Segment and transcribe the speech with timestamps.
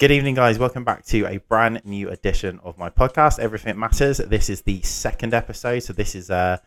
[0.00, 0.58] Good evening, guys.
[0.58, 4.18] Welcome back to a brand new edition of my podcast, Everything Matters.
[4.18, 6.58] This is the second episode, so this is uh,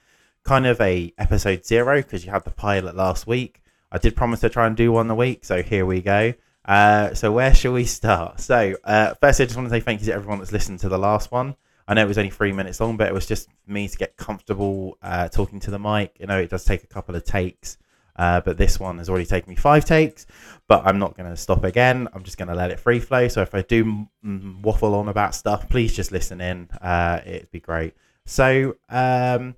[0.46, 3.62] kind of a episode zero because you had the pilot last week.
[3.92, 6.36] I did promise to try and do one a week, so here we go.
[6.64, 8.40] Uh, so where shall we start?
[8.40, 10.90] So uh, first, I just want to say thank you to everyone that's listened to
[10.90, 11.58] the last one.
[11.86, 14.16] I know it was only three minutes long, but it was just me to get
[14.16, 16.16] comfortable uh, talking to the mic.
[16.18, 17.78] You know, it does take a couple of takes.
[18.18, 20.26] Uh, but this one has already taken me five takes,
[20.68, 22.08] but I'm not going to stop again.
[22.14, 23.28] I'm just going to let it free flow.
[23.28, 26.70] So if I do waffle on about stuff, please just listen in.
[26.82, 27.94] Uh, it'd be great.
[28.26, 29.56] So, um,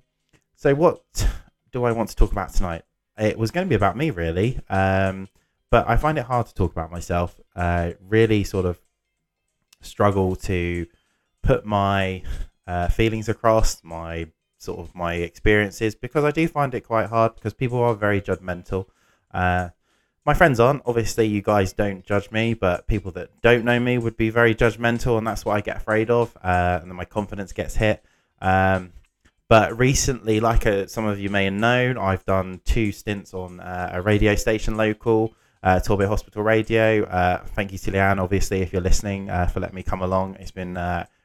[0.54, 1.02] so what
[1.72, 2.82] do I want to talk about tonight?
[3.18, 5.28] It was going to be about me, really, um,
[5.70, 7.38] but I find it hard to talk about myself.
[7.54, 8.78] Uh, really, sort of
[9.80, 10.86] struggle to
[11.42, 12.22] put my
[12.66, 14.28] uh, feelings across, my
[14.60, 18.20] sort of my experiences because I do find it quite hard because people are very
[18.20, 18.86] judgmental.
[19.32, 19.70] Uh,
[20.26, 20.82] my friends aren't.
[20.84, 24.54] Obviously, you guys don't judge me, but people that don't know me would be very
[24.54, 26.36] judgmental, and that's what I get afraid of.
[26.36, 28.04] Uh, and then my confidence gets hit.
[28.42, 28.92] Um,
[29.48, 33.60] but recently, like uh, some of you may have known, I've done two stints on
[33.60, 37.04] uh, a radio station local, uh, Torbay Hospital Radio.
[37.04, 40.36] Uh, thank you to Leanne, obviously, if you're listening, uh, for letting me come along.
[40.38, 40.76] It's been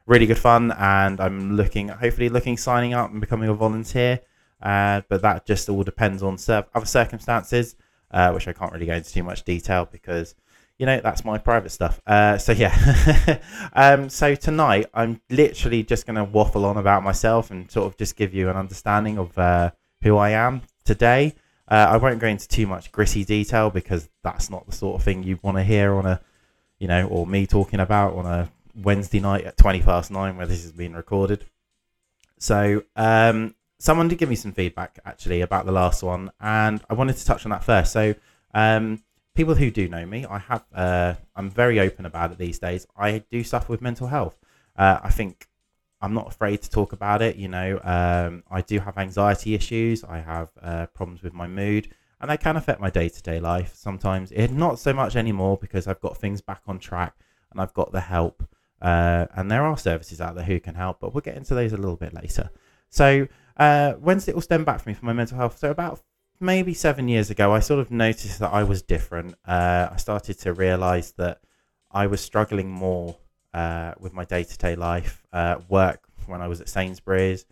[0.06, 4.20] really good fun, and I'm looking, hopefully, looking signing up and becoming a volunteer.
[4.62, 7.76] Uh, but that just all depends on other circumstances,
[8.10, 10.34] uh, which I can't really go into too much detail because,
[10.78, 12.00] you know, that's my private stuff.
[12.06, 13.38] Uh, so yeah,
[13.74, 17.98] um, so tonight I'm literally just going to waffle on about myself and sort of
[17.98, 21.34] just give you an understanding of uh, who I am today.
[21.68, 25.04] Uh, I won't go into too much gritty detail because that's not the sort of
[25.04, 26.20] thing you want to hear on a,
[26.78, 30.46] you know, or me talking about on a Wednesday night at 20 past nine where
[30.46, 31.44] this is being recorded.
[32.38, 36.94] So, um, someone did give me some feedback actually about the last one, and I
[36.94, 37.92] wanted to touch on that first.
[37.92, 38.14] So,
[38.54, 39.02] um,
[39.34, 42.86] people who do know me, I have, uh, I'm very open about it these days.
[42.96, 44.36] I do suffer with mental health.
[44.76, 45.48] Uh, I think
[46.00, 47.36] I'm not afraid to talk about it.
[47.36, 50.04] You know, um, I do have anxiety issues.
[50.04, 51.88] I have uh, problems with my mood,
[52.20, 54.30] and they can affect my day to day life sometimes.
[54.32, 57.14] It not so much anymore because I've got things back on track
[57.50, 58.46] and I've got the help.
[58.80, 61.72] Uh, and there are services out there who can help, but we'll get into those
[61.72, 62.50] a little bit later.
[62.90, 63.26] So,
[63.56, 65.58] uh, when it all stem back for me for my mental health?
[65.58, 66.02] So, about
[66.40, 69.34] maybe seven years ago, I sort of noticed that I was different.
[69.46, 71.40] Uh, I started to realize that
[71.90, 73.16] I was struggling more
[73.54, 77.46] uh, with my day to day life, uh, work when I was at Sainsbury's,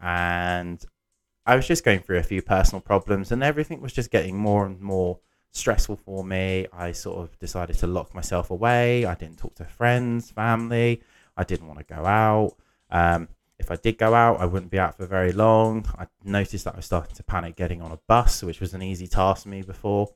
[0.00, 0.82] and
[1.44, 4.64] I was just going through a few personal problems, and everything was just getting more
[4.64, 5.18] and more
[5.52, 6.66] stressful for me.
[6.72, 9.04] I sort of decided to lock myself away.
[9.04, 11.02] I didn't talk to friends, family.
[11.36, 12.56] I didn't want to go out.
[12.90, 13.28] Um,
[13.58, 15.86] if I did go out, I wouldn't be out for very long.
[15.98, 18.82] I noticed that I was starting to panic getting on a bus, which was an
[18.82, 20.14] easy task for me before.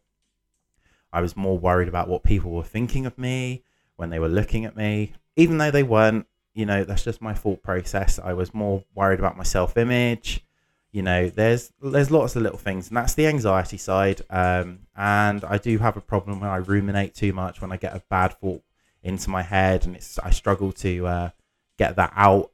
[1.12, 3.62] I was more worried about what people were thinking of me
[3.97, 6.27] when they were looking at me, even though they weren't.
[6.55, 8.21] You know, that's just my thought process.
[8.22, 10.44] I was more worried about my self image
[10.94, 15.44] you know there's there's lots of little things and that's the anxiety side um, and
[15.44, 18.32] i do have a problem when i ruminate too much when i get a bad
[18.41, 18.62] thought
[19.03, 21.31] into my head and it's i struggle to uh,
[21.78, 22.53] get that out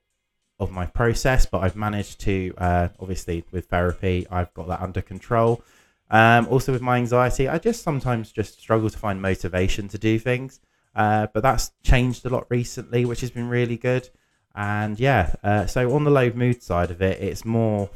[0.58, 5.02] of my process but i've managed to uh, obviously with therapy i've got that under
[5.02, 5.62] control.
[6.10, 10.18] Um, also with my anxiety i just sometimes just struggle to find motivation to do
[10.18, 10.60] things
[10.96, 14.08] uh, but that's changed a lot recently which has been really good
[14.54, 17.90] and yeah uh, so on the low mood side of it it's more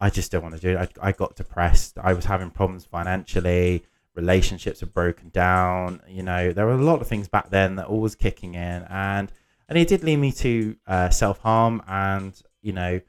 [0.00, 0.92] I just don't want to do it.
[1.00, 1.98] I, I got depressed.
[1.98, 3.84] I was having problems financially.
[4.14, 6.02] Relationships were broken down.
[6.08, 8.82] You know, there were a lot of things back then that all was kicking in,
[8.88, 9.32] and
[9.68, 11.82] and it did lead me to uh, self harm.
[11.88, 13.00] And you know,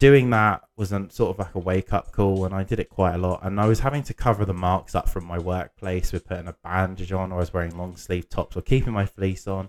[0.00, 2.88] doing that was a, sort of like a wake up call, and I did it
[2.88, 3.40] quite a lot.
[3.44, 6.56] And I was having to cover the marks up from my workplace with putting a
[6.64, 9.68] bandage on, or I was wearing long sleeve tops, or keeping my fleece on.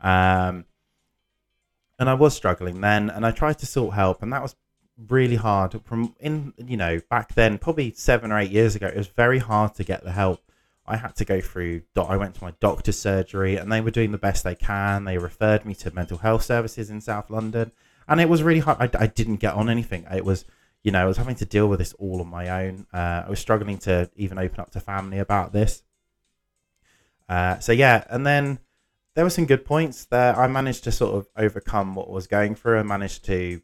[0.00, 0.66] Um,
[1.98, 4.56] and I was struggling then, and I tried to sort help, and that was
[4.96, 8.96] really hard from in you know back then probably seven or eight years ago it
[8.96, 10.40] was very hard to get the help.
[10.84, 14.12] I had to go through i went to my doctor's surgery and they were doing
[14.12, 15.04] the best they can.
[15.04, 17.72] They referred me to mental health services in south london
[18.08, 18.78] and it was really hard.
[18.80, 20.06] I, I didn't get on anything.
[20.12, 20.44] It was
[20.82, 22.86] you know i was having to deal with this all on my own.
[22.92, 25.82] Uh, i was struggling to even open up to family about this.
[27.28, 28.58] Uh, so yeah and then
[29.14, 30.38] there were some good points there.
[30.38, 32.78] I managed to sort of overcome what was going through.
[32.78, 33.60] And managed to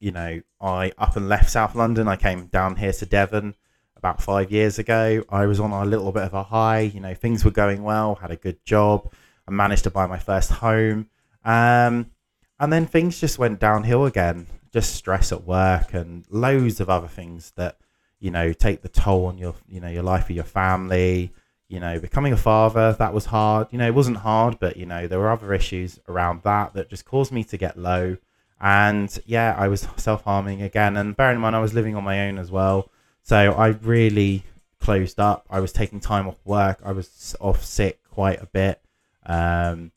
[0.00, 2.08] you know, I up and left South London.
[2.08, 3.54] I came down here to Devon
[3.96, 5.22] about five years ago.
[5.28, 6.80] I was on a little bit of a high.
[6.80, 8.16] You know, things were going well.
[8.16, 9.12] Had a good job.
[9.46, 11.08] I managed to buy my first home.
[11.44, 12.10] Um,
[12.58, 14.46] and then things just went downhill again.
[14.72, 17.76] Just stress at work and loads of other things that
[18.20, 21.32] you know take the toll on your you know your life or your family.
[21.70, 23.68] you know, becoming a father, that was hard.
[23.70, 26.90] You know, it wasn't hard, but, you know, there were other issues around that that
[26.90, 28.16] just caused me to get low.
[28.60, 30.96] And yeah, I was self harming again.
[30.96, 32.90] And bearing in mind, I was living on my own as well.
[33.22, 34.44] So I really
[34.80, 35.46] closed up.
[35.50, 36.80] I was taking time off work.
[36.84, 38.80] I was off sick quite a bit.
[39.24, 39.92] Um,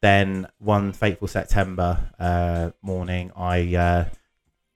[0.00, 4.04] then one fateful September uh, morning, I uh,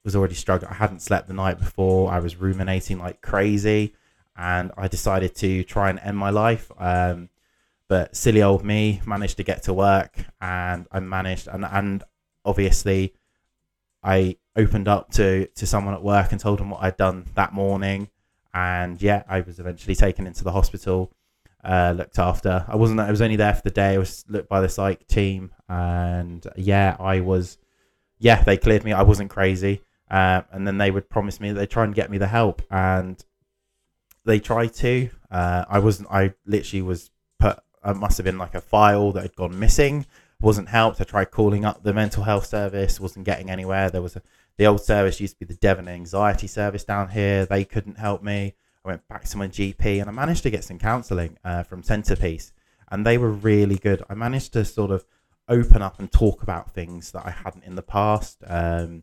[0.03, 0.71] was already struggling.
[0.71, 2.11] I hadn't slept the night before.
[2.11, 3.95] I was ruminating like crazy,
[4.37, 6.73] and I decided to try and end my life.
[6.79, 7.29] Um,
[7.89, 12.05] but silly old me managed to get to work, and I managed, and and
[12.45, 13.13] obviously,
[14.03, 17.53] I opened up to to someone at work and told them what I'd done that
[17.53, 18.09] morning,
[18.55, 21.13] and yeah, I was eventually taken into the hospital
[21.65, 22.65] uh, looked after.
[22.69, 23.01] I wasn't.
[23.01, 23.95] I was only there for the day.
[23.95, 27.59] I was looked by the psych team, and yeah, I was.
[28.19, 28.93] Yeah, they cleared me.
[28.93, 32.19] I wasn't crazy, uh, and then they would promise me they'd try and get me
[32.19, 33.23] the help, and
[34.25, 35.11] they tried to.
[35.31, 36.09] Uh, I wasn't.
[36.11, 37.59] I literally was put.
[37.83, 40.07] I must have been like a file that had gone missing.
[40.41, 41.01] Wasn't helped.
[41.01, 43.01] I tried calling up the mental health service.
[43.01, 43.91] Wasn't getting anywhere.
[43.91, 44.23] There was a,
[44.57, 47.45] the old service used to be the Devon Anxiety Service down here.
[47.45, 48.55] They couldn't help me.
[48.85, 51.83] I went back to my GP and I managed to get some counselling uh, from
[51.83, 52.53] Centerpiece,
[52.91, 54.03] and they were really good.
[54.09, 55.05] I managed to sort of
[55.49, 59.03] open up and talk about things that I hadn't in the past, um,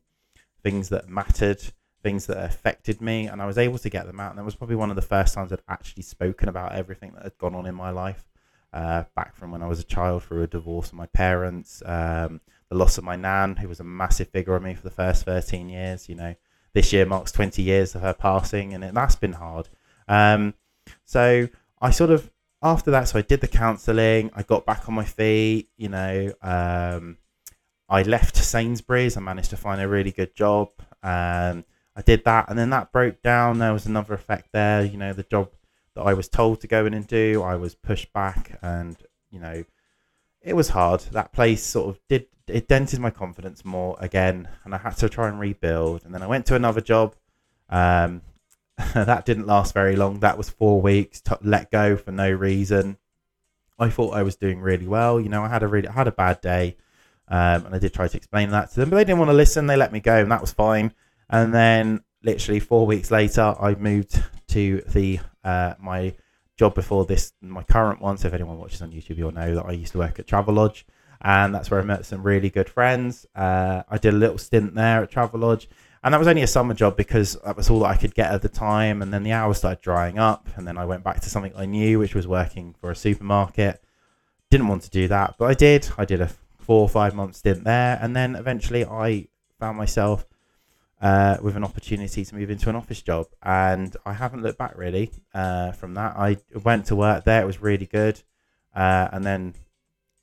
[0.64, 1.62] things that mattered,
[2.02, 4.32] things that affected me, and I was able to get them out.
[4.32, 7.24] And that was probably one of the first times I'd actually spoken about everything that
[7.24, 8.26] had gone on in my life.
[8.76, 12.42] Uh, back from when I was a child through a divorce of my parents, um,
[12.70, 15.24] the loss of my nan, who was a massive figure on me for the first
[15.24, 16.36] 13 years, you know,
[16.74, 19.70] this year marks 20 years of her passing, and it, that's been hard.
[20.10, 20.56] Um,
[21.06, 21.48] so
[21.82, 22.30] I sort of
[22.62, 24.30] after that, so I did the counselling.
[24.36, 25.70] I got back on my feet.
[25.78, 27.18] You know, um,
[27.88, 29.16] I left Sainsbury's.
[29.16, 30.70] I managed to find a really good job.
[31.02, 31.64] Um,
[31.96, 33.60] I did that, and then that broke down.
[33.60, 34.84] There was another effect there.
[34.84, 35.52] You know, the job
[35.96, 38.98] that I was told to go in and do, I was pushed back, and
[39.32, 39.64] you know,
[40.42, 41.02] it was hard.
[41.12, 45.10] That place sort of did it dented my confidence more again, and I had to
[45.10, 46.06] try and rebuild.
[46.06, 47.16] And then I went to another job.
[47.70, 48.22] Um,
[48.94, 50.20] that didn't last very long.
[50.20, 51.22] That was four weeks.
[51.22, 52.98] T- let go for no reason.
[53.80, 55.20] I thought I was doing really well.
[55.20, 56.78] You know, I had a really I had a bad day,
[57.28, 59.36] um, and I did try to explain that to them, but they didn't want to
[59.36, 59.68] listen.
[59.68, 60.94] They let me go, and that was fine.
[61.30, 66.14] And then, literally four weeks later, I moved to the uh, my
[66.58, 68.18] job before this, my current one.
[68.18, 70.84] So if anyone watches on YouTube, you'll know that I used to work at Travelodge
[71.22, 73.26] and that's where I met some really good friends.
[73.36, 75.68] Uh, I did a little stint there at Travelodge,
[76.04, 78.32] and that was only a summer job because that was all that I could get
[78.32, 79.02] at the time.
[79.02, 81.66] And then the hours started drying up, and then I went back to something I
[81.66, 83.84] knew, which was working for a supermarket.
[84.52, 85.90] Didn't want to do that, but I did.
[85.98, 89.28] I did a four or five month stint there, and then eventually I
[89.60, 90.26] found myself
[91.02, 94.78] uh, with an opportunity to move into an office job, and I haven't looked back
[94.78, 96.16] really uh, from that.
[96.18, 98.22] I went to work there; it was really good,
[98.76, 99.56] uh, and then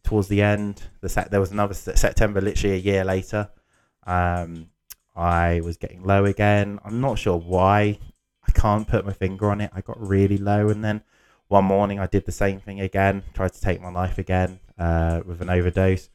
[0.03, 3.51] towards the end, the set there was another September, literally a year later.
[4.07, 4.71] Um,
[5.15, 6.81] I was getting low again.
[6.85, 7.99] I'm not sure why.
[8.47, 9.71] I can't put my finger on it.
[9.75, 11.03] I got really low, and then
[11.49, 13.23] one morning I did the same thing again.
[13.35, 16.09] Tried to take my life again uh, with an overdose.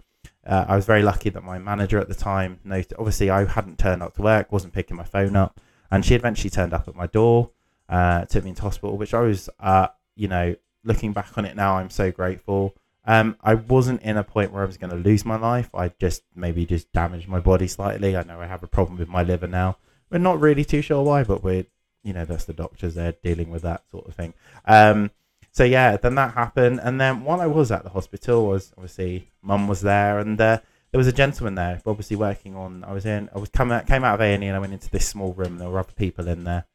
[0.48, 2.94] Uh, I was very lucky that my manager at the time noted.
[2.98, 5.60] Obviously, I hadn't turned up to work, wasn't picking my phone up,
[5.92, 7.52] and she eventually turned up at my door,
[7.90, 11.56] uh, took me into hospital, which I was, uh, you know, looking back on it
[11.56, 12.76] now, I'm so grateful.
[13.06, 15.70] Um, I wasn't in a point where I was going to lose my life.
[15.74, 18.18] I just maybe just damaged my body slightly.
[18.18, 19.78] I know I have a problem with my liver now.
[20.10, 21.66] We're not really too sure why, but we're,
[22.04, 22.96] you know, that's the doctors.
[22.96, 24.34] They're dealing with that sort of thing.
[24.66, 25.12] Um,
[25.58, 29.32] so yeah, then that happened, and then while I was at the hospital, was obviously
[29.42, 30.60] mum was there, and uh,
[30.92, 32.84] there was a gentleman there, obviously working on.
[32.84, 34.74] I was in, I was coming came out of A and E, and I went
[34.74, 35.54] into this small room.
[35.54, 36.66] And there were other people in there,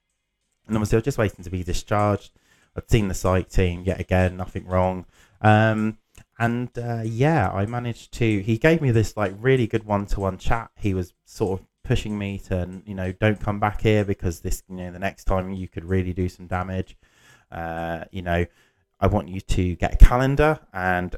[0.67, 2.33] and obviously I was just waiting to be discharged.
[2.77, 5.07] I'd seen the psych team yet again, nothing wrong.
[5.43, 5.99] Um,
[6.41, 8.41] and uh, yeah, I managed to.
[8.41, 10.73] He gave me this like really good one-to-one chat.
[10.75, 14.65] He was sort of pushing me to, you know, don't come back here because this,
[14.69, 16.97] you know, the next time you could really do some damage.
[17.53, 18.47] Uh, you know,
[19.03, 21.17] I want you to get a calendar and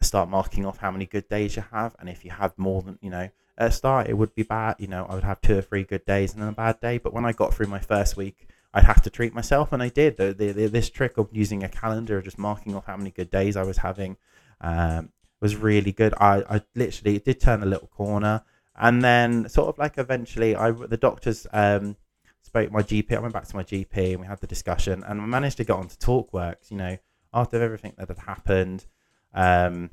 [0.00, 2.98] start marking off how many good days you have, and if you have more than,
[3.02, 3.28] you know,
[3.58, 4.76] at start it would be bad.
[4.78, 6.96] You know, I would have two or three good days and then a bad day.
[6.98, 9.90] But when I got through my first week, I'd have to treat myself, and I
[9.90, 10.16] did.
[10.16, 13.30] The, the, the, this trick of using a calendar, just marking off how many good
[13.30, 14.16] days I was having,
[14.62, 16.14] um, was really good.
[16.18, 20.70] I, I literally did turn a little corner, and then sort of like eventually, I
[20.70, 21.96] the doctors um,
[22.40, 23.14] spoke my GP.
[23.14, 25.64] I went back to my GP and we had the discussion, and I managed to
[25.64, 26.70] get on to TalkWorks.
[26.70, 26.98] You know,
[27.36, 28.86] after everything that had happened,
[29.34, 29.90] um,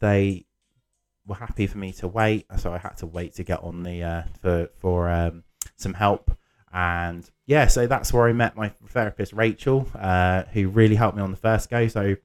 [0.00, 0.46] they
[1.26, 4.02] were happy for me to wait, so I had to wait to get on the
[4.02, 5.44] uh, for for um,
[5.76, 6.36] some help.
[6.72, 11.22] And yeah, so that's where I met my therapist, Rachel, uh, who really helped me
[11.22, 11.86] on the first go.
[11.86, 12.16] So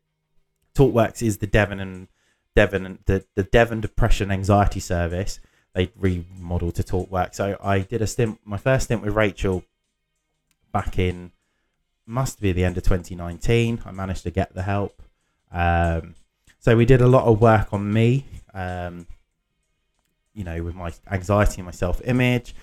[0.74, 2.08] TalkWorks is the Devon and
[2.56, 5.40] Devon and the, the Devon Depression Anxiety Service.
[5.74, 7.36] They remodeled to TalkWorks.
[7.36, 9.64] So I did a stint, my first stint with Rachel
[10.72, 11.32] back in
[12.10, 13.84] must be the end of 2019.
[13.86, 15.02] I managed to get the help.
[15.52, 16.16] Um,
[16.58, 19.06] so we did a lot of work on me, um,
[20.34, 22.56] you know, with my anxiety and my self image.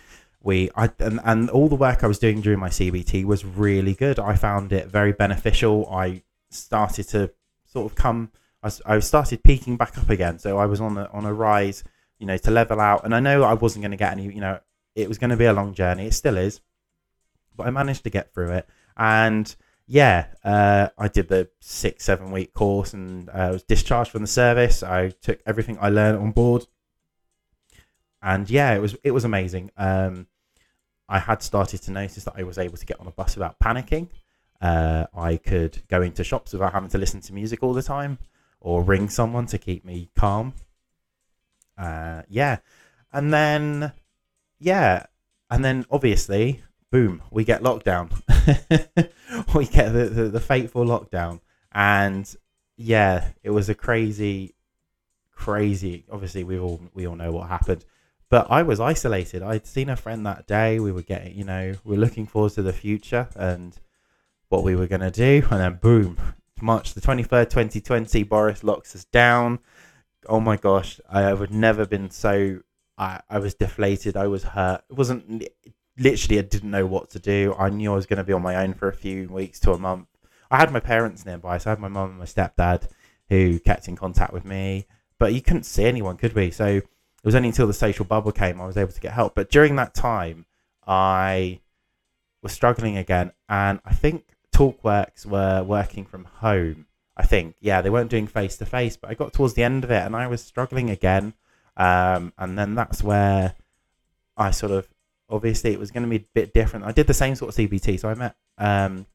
[0.42, 3.94] We, I, and, and all the work I was doing during my CBT was really
[3.94, 4.18] good.
[4.18, 5.88] I found it very beneficial.
[5.90, 7.30] I started to
[7.64, 8.30] sort of come,
[8.62, 10.38] I, started peaking back up again.
[10.38, 11.84] So I was on a, on a rise,
[12.18, 13.04] you know, to level out.
[13.04, 14.60] And I know I wasn't going to get any, you know,
[14.94, 16.06] it was going to be a long journey.
[16.06, 16.60] It still is,
[17.56, 18.68] but I managed to get through it.
[18.96, 19.54] And
[19.86, 24.28] yeah, uh, I did the six, seven week course and uh, was discharged from the
[24.28, 24.82] service.
[24.82, 26.66] I took everything I learned on board.
[28.22, 29.70] And yeah, it was it was amazing.
[29.76, 30.26] Um,
[31.08, 33.60] I had started to notice that I was able to get on a bus without
[33.60, 34.08] panicking.
[34.60, 38.18] Uh, I could go into shops without having to listen to music all the time
[38.60, 40.54] or ring someone to keep me calm.
[41.78, 42.58] Uh, yeah.
[43.12, 43.92] And then,
[44.58, 45.06] yeah.
[45.50, 46.62] And then obviously,
[46.96, 48.10] boom, we get lockdown.
[49.54, 51.40] we get the, the, the fateful lockdown.
[51.70, 52.34] And
[52.78, 54.54] yeah, it was a crazy,
[55.30, 56.06] crazy.
[56.10, 57.84] Obviously, we all we all know what happened,
[58.30, 59.42] but I was isolated.
[59.42, 60.80] I'd seen a friend that day.
[60.80, 63.78] We were getting, you know, we are looking forward to the future and
[64.48, 66.16] what we were gonna do, and then boom,
[66.62, 69.58] March the twenty third, twenty twenty, Boris locks us down.
[70.30, 72.60] Oh my gosh, I would never been so.
[72.96, 74.16] I, I was deflated.
[74.16, 74.82] I was hurt.
[74.88, 75.44] It wasn't
[75.98, 77.54] literally I didn't know what to do.
[77.58, 79.72] I knew I was going to be on my own for a few weeks to
[79.72, 80.08] a month.
[80.50, 82.88] I had my parents nearby, so I had my mum and my stepdad
[83.28, 84.86] who kept in contact with me,
[85.18, 86.50] but you couldn't see anyone, could we?
[86.50, 86.84] So it
[87.24, 89.34] was only until the social bubble came I was able to get help.
[89.34, 90.46] But during that time,
[90.86, 91.60] I
[92.42, 96.86] was struggling again, and I think TalkWorks were working from home.
[97.16, 99.84] I think, yeah, they weren't doing face to face, but I got towards the end
[99.84, 101.34] of it and I was struggling again.
[101.76, 103.54] Um, and then that's where
[104.36, 104.88] I sort of
[105.28, 106.84] obviously it was going to be a bit different.
[106.84, 109.06] I did the same sort of CBT, so I met um,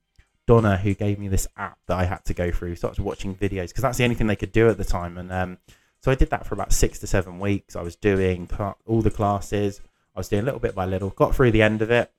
[0.48, 2.76] Donna, who gave me this app that I had to go through.
[2.76, 5.32] Started watching videos because that's the only thing they could do at the time, and
[5.32, 5.58] um,
[6.02, 7.76] so I did that for about six to seven weeks.
[7.76, 8.50] I was doing
[8.86, 9.82] all the classes.
[10.16, 11.12] I was doing a little bit by little.
[11.12, 12.12] Got through the end of it.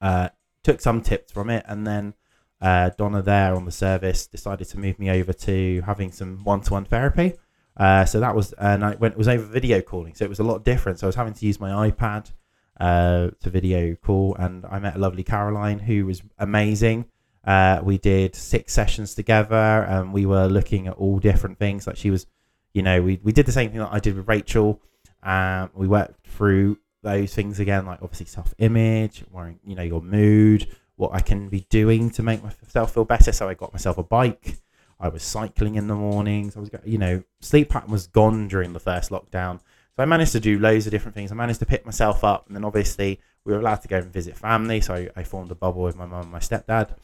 [0.00, 0.30] Uh,
[0.62, 2.14] took some tips from it, and then
[2.60, 6.86] uh, Donna there on the service decided to move me over to having some one-to-one
[6.86, 7.34] therapy.
[7.76, 10.40] Uh, so that was, and I went it was over video calling, so it was
[10.40, 10.98] a lot different.
[10.98, 12.32] So I was having to use my iPad
[12.80, 17.06] uh, to video call, and I met a lovely Caroline who was amazing.
[17.44, 21.86] Uh, we did six sessions together, and we were looking at all different things.
[21.86, 22.26] Like she was,
[22.74, 24.80] you know, we we did the same thing that I did with Rachel.
[25.22, 30.02] Um, we worked through those things again, like obviously self image, wearing, you know, your
[30.02, 33.32] mood, what I can be doing to make myself feel better.
[33.32, 34.58] So I got myself a bike.
[35.00, 36.56] I was cycling in the mornings.
[36.56, 39.60] I was, you know, sleep pattern was gone during the first lockdown.
[39.98, 41.32] So I managed to do loads of different things.
[41.32, 44.12] I managed to pick myself up, and then obviously we were allowed to go and
[44.12, 44.80] visit family.
[44.80, 46.94] So I, I formed a bubble with my mum and my stepdad.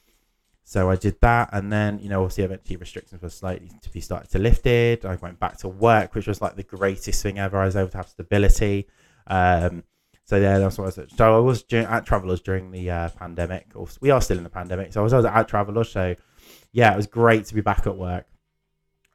[0.63, 4.01] So I did that, and then you know, obviously, eventually restrictions were slightly to be
[4.01, 5.05] started to lifted.
[5.05, 7.59] I went back to work, which was like the greatest thing ever.
[7.59, 8.87] I was able to have stability.
[9.27, 9.83] Um,
[10.25, 11.13] so yeah, that's what I was.
[11.17, 13.73] So I was at Travelodge during the uh, pandemic.
[13.75, 14.93] Or we are still in the pandemic.
[14.93, 15.91] So I was, I was at Travelodge.
[15.91, 16.15] So
[16.71, 18.27] yeah, it was great to be back at work.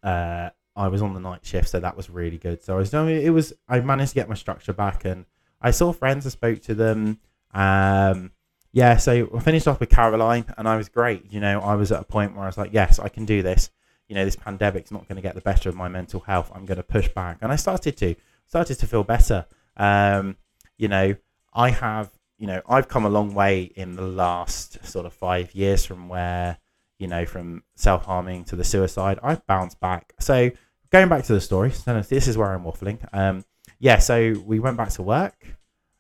[0.04, 2.64] Uh, I was on the night shift, so that was really good.
[2.64, 5.26] So I was doing it was I managed to get my structure back, and
[5.62, 6.26] I saw friends.
[6.26, 7.20] I spoke to them.
[7.54, 8.32] Um,
[8.72, 11.34] yeah, so I finished off with Caroline, and I was great.
[11.34, 13.42] You know, I was at a point where I was like, yes, I can do
[13.42, 13.72] this.
[14.08, 16.50] You know, this pandemic's not going to get the better of my mental health.
[16.56, 18.16] I'm going to push back, and I started to
[18.48, 19.48] started to feel better.
[19.76, 20.38] Um,
[20.78, 21.14] you know,
[21.54, 25.54] I have, you know, I've come a long way in the last sort of five
[25.54, 26.58] years from where,
[27.00, 29.20] you know, from self harming to the suicide.
[29.22, 30.14] I've bounced back.
[30.22, 30.52] So
[30.92, 33.00] going back to the story, this is where I'm waffling.
[33.14, 33.46] Um,
[33.80, 35.36] yeah, so we went back to work.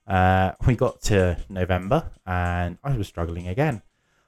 [0.07, 3.81] Uh, we got to November and I was struggling again.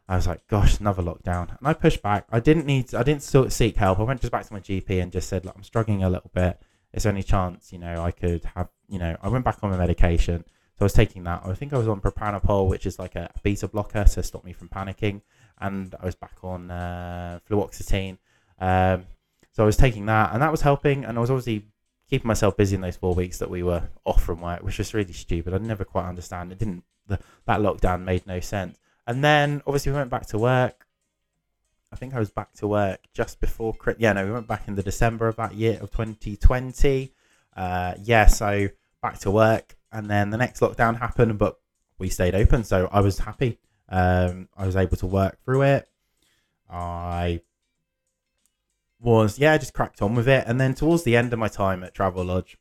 [0.07, 1.57] I was like, gosh, another lockdown.
[1.57, 2.27] And I pushed back.
[2.31, 3.99] I didn't need, I didn't still seek help.
[3.99, 6.29] I went just back to my GP and just said, look, I'm struggling a little
[6.33, 6.61] bit.
[6.93, 9.71] Is there any chance, you know, I could have, you know, I went back on
[9.71, 10.43] my medication.
[10.45, 11.43] So I was taking that.
[11.45, 14.53] I think I was on propranolol, which is like a beta blocker to stop me
[14.53, 15.21] from panicking.
[15.59, 18.17] And I was back on uh, fluoxetine.
[18.59, 19.05] Um,
[19.51, 21.05] so I was taking that, and that was helping.
[21.05, 21.65] And I was obviously
[22.09, 24.93] keeping myself busy in those four weeks that we were off from work, which was
[24.93, 25.53] really stupid.
[25.53, 26.51] I never quite understand.
[26.51, 26.83] It didn't.
[27.07, 28.77] The, that lockdown made no sense.
[29.07, 30.85] And then obviously we went back to work.
[31.91, 33.75] I think I was back to work just before.
[33.97, 37.13] Yeah, no, we went back in the December of that year of 2020.
[37.55, 38.69] Uh, yeah, so
[39.01, 41.59] back to work, and then the next lockdown happened, but
[41.97, 42.63] we stayed open.
[42.63, 43.59] So I was happy.
[43.89, 45.89] Um, I was able to work through it.
[46.69, 47.41] I
[49.01, 50.43] was yeah, I just cracked on with it.
[50.47, 52.55] And then towards the end of my time at Travelodge,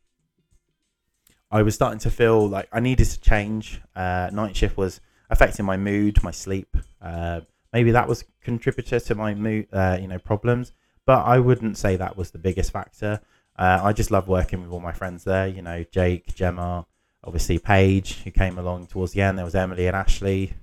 [1.51, 3.81] I was starting to feel like I needed to change.
[3.95, 6.77] Uh, night shift was affecting my mood, my sleep.
[7.03, 7.41] Uh,
[7.73, 10.73] maybe that was contributor to my mood, uh, you know, problems.
[11.07, 13.21] But I wouldn't say that was the biggest factor.
[13.59, 15.47] Uh, I just love working with all my friends there.
[15.47, 16.87] You know, Jake, Gemma,
[17.25, 19.37] obviously Paige, who came along towards the end.
[19.37, 20.55] There was Emily and Ashley.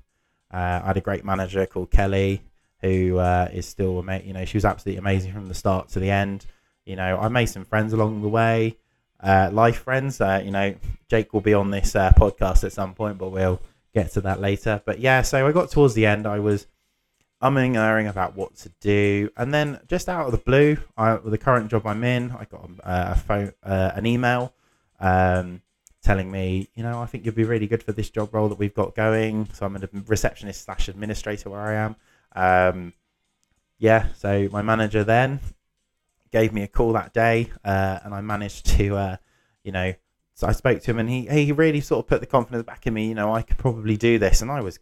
[0.52, 2.42] Uh, I had a great manager called Kelly,
[2.82, 4.28] who uh, is still amazing.
[4.28, 6.46] You know, she was absolutely amazing from the start to the end.
[6.86, 8.78] You know, I made some friends along the way,
[9.20, 10.22] uh, life friends.
[10.22, 10.76] Uh, you know,
[11.10, 13.62] Jake will be on this uh, podcast at some point, but we'll
[13.94, 14.82] get to that later.
[14.86, 16.28] But yeah, so I got towards the end.
[16.28, 16.68] I was
[17.42, 21.16] umming and erring about what to do, and then just out of the blue, I,
[21.16, 24.54] with the current job I'm in, I got uh, a phone, uh, an email.
[25.00, 25.62] Um,
[26.08, 28.58] telling me, you know, I think you'd be really good for this job role that
[28.58, 29.50] we've got going.
[29.52, 31.98] So I'm a receptionist slash administrator where I am.
[32.36, 32.94] Um,
[33.80, 35.40] yeah, so my manager then
[36.32, 39.18] gave me a call that day, uh, and I managed to, uh,
[39.64, 39.94] you know,
[40.34, 42.86] so I spoke to him, and he he really sort of put the confidence back
[42.86, 43.08] in me.
[43.08, 44.80] You know, I could probably do this, and I was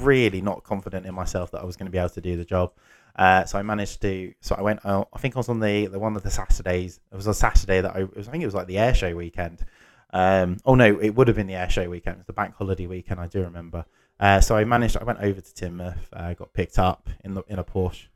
[0.00, 2.44] really not confident in myself that I was going to be able to do the
[2.44, 2.72] job.
[3.16, 4.34] Uh, so I managed to.
[4.40, 4.84] So I went.
[4.84, 6.98] Uh, I think I was on the, the one of the Saturdays.
[7.12, 8.26] It was a Saturday that I was.
[8.26, 9.64] I think it was like the air show weekend.
[10.12, 12.16] Um, oh no, it would have been the air show weekend.
[12.16, 13.20] It was the bank holiday weekend.
[13.20, 13.84] I do remember.
[14.20, 14.96] Uh, so I managed.
[14.96, 15.98] I went over to Teignmouth.
[16.12, 18.06] Uh, got picked up in the in a Porsche.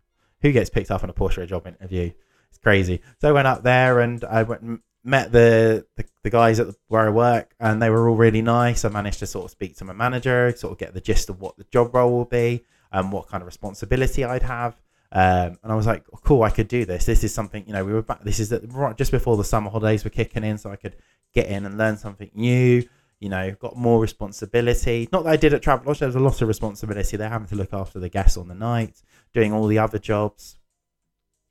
[0.43, 2.13] Who gets picked up in a Porsche at a job interview?
[2.51, 3.03] It's crazy.
[3.21, 6.77] So I went up there and I went met the, the, the guys at the,
[6.89, 8.85] where I work, and they were all really nice.
[8.85, 11.41] I managed to sort of speak to my manager, sort of get the gist of
[11.41, 14.81] what the job role will be, and what kind of responsibility I'd have.
[15.11, 17.07] Um, and I was like, oh, cool, I could do this.
[17.07, 18.23] This is something, you know, we were back.
[18.25, 20.97] This is right just before the summer holidays were kicking in, so I could
[21.33, 22.87] get in and learn something new.
[23.21, 25.09] You know, got more responsibility.
[25.13, 25.99] Not that I did at Travelodge.
[25.99, 27.17] There was a lot of responsibility.
[27.17, 29.03] They're having to look after the guests on the night,
[29.35, 30.57] doing all the other jobs.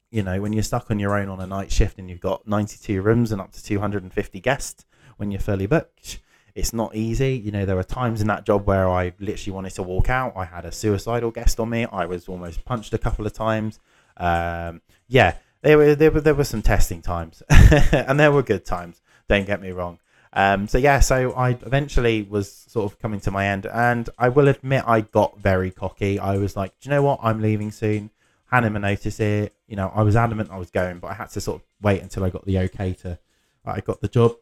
[0.09, 2.47] You know, when you're stuck on your own on a night shift and you've got
[2.47, 4.85] 92 rooms and up to 250 guests
[5.17, 6.19] when you're fully booked,
[6.55, 7.35] it's not easy.
[7.35, 10.33] You know, there were times in that job where I literally wanted to walk out.
[10.37, 11.85] I had a suicidal guest on me.
[11.85, 13.79] I was almost punched a couple of times.
[14.15, 18.65] Um, yeah, there were there were there were some testing times, and there were good
[18.65, 19.01] times.
[19.27, 19.99] Don't get me wrong.
[20.37, 24.29] Um, so yeah, so I eventually was sort of coming to my end, and I
[24.29, 26.19] will admit I got very cocky.
[26.19, 27.21] I was like, do you know what?
[27.23, 28.11] I'm leaving soon.
[28.51, 29.49] Hand him a notice here.
[29.67, 32.03] You know, I was adamant I was going, but I had to sort of wait
[32.03, 33.17] until I got the okay to.
[33.65, 34.35] I got the job,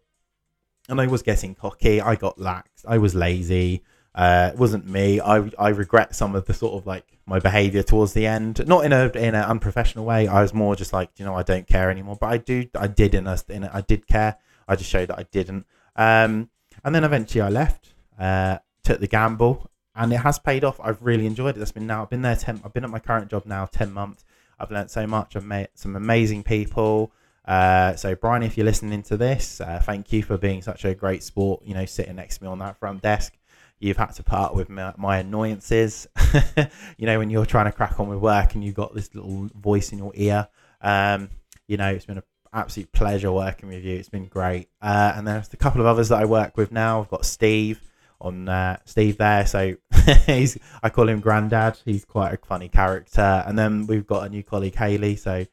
[0.90, 2.02] and I was getting cocky.
[2.02, 2.84] I got lax.
[2.86, 3.82] I was lazy.
[4.14, 5.22] Uh, it wasn't me.
[5.22, 8.84] I I regret some of the sort of like my behaviour towards the end, not
[8.84, 10.28] in a in an unprofessional way.
[10.28, 12.18] I was more just like, you know, I don't care anymore.
[12.20, 14.36] But I do, I did in a, in a I did care.
[14.68, 15.66] I just showed that I didn't.
[15.96, 16.50] Um,
[16.84, 20.80] and then eventually I left, uh, took the gamble, and it has paid off.
[20.84, 21.60] I've really enjoyed it.
[21.60, 22.04] That's been now.
[22.04, 22.62] I've been there ten.
[22.64, 24.26] I've been at my current job now ten months.
[24.60, 25.36] I've learned so much.
[25.36, 27.12] I've met some amazing people.
[27.46, 30.94] Uh, so Brian, if you're listening to this, uh, thank you for being such a
[30.96, 31.64] great sport.
[31.64, 33.38] You know, sitting next to me on that front desk.
[33.80, 36.08] You've had to part with my, my annoyances.
[36.98, 39.50] you know, when you're trying to crack on with work and you've got this little
[39.54, 40.48] voice in your ear.
[40.82, 41.30] Um,
[41.68, 42.24] you know, it's been a
[42.56, 43.98] absolute pleasure working with you.
[43.98, 44.70] It's been great.
[44.82, 47.02] Uh, and there's a couple of others that I work with now.
[47.02, 47.82] I've got Steve
[48.22, 49.46] on uh, Steve there.
[49.46, 49.76] So
[50.26, 51.78] he's I call him Grandad.
[51.86, 53.44] He's quite a funny character.
[53.46, 55.18] And then we've got a new colleague Haley.
[55.18, 55.46] So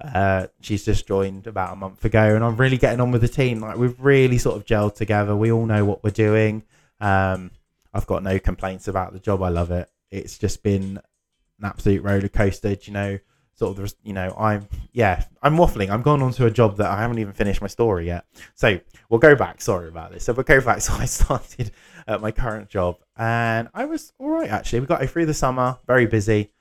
[0.00, 3.28] uh, she's just joined about a month ago, and I'm really getting on with the
[3.28, 3.60] team.
[3.60, 5.34] Like we've really sort of gelled together.
[5.34, 6.64] We all know what we're doing.
[7.00, 7.50] Um,
[7.92, 9.42] I've got no complaints about the job.
[9.42, 9.90] I love it.
[10.10, 11.00] It's just been
[11.58, 12.76] an absolute roller coaster.
[12.82, 13.18] You know,
[13.60, 15.90] sort of you know i'm yeah i'm waffling.
[15.90, 18.24] I'm going on to a job that i haven't even finished my story yet.
[18.54, 19.60] So we'll go back.
[19.60, 20.24] Sorry about this.
[20.24, 20.80] So we'll go back.
[20.86, 21.70] So i started
[22.06, 24.80] at my current job and i was all right actually.
[24.80, 26.52] We got through the summer very busy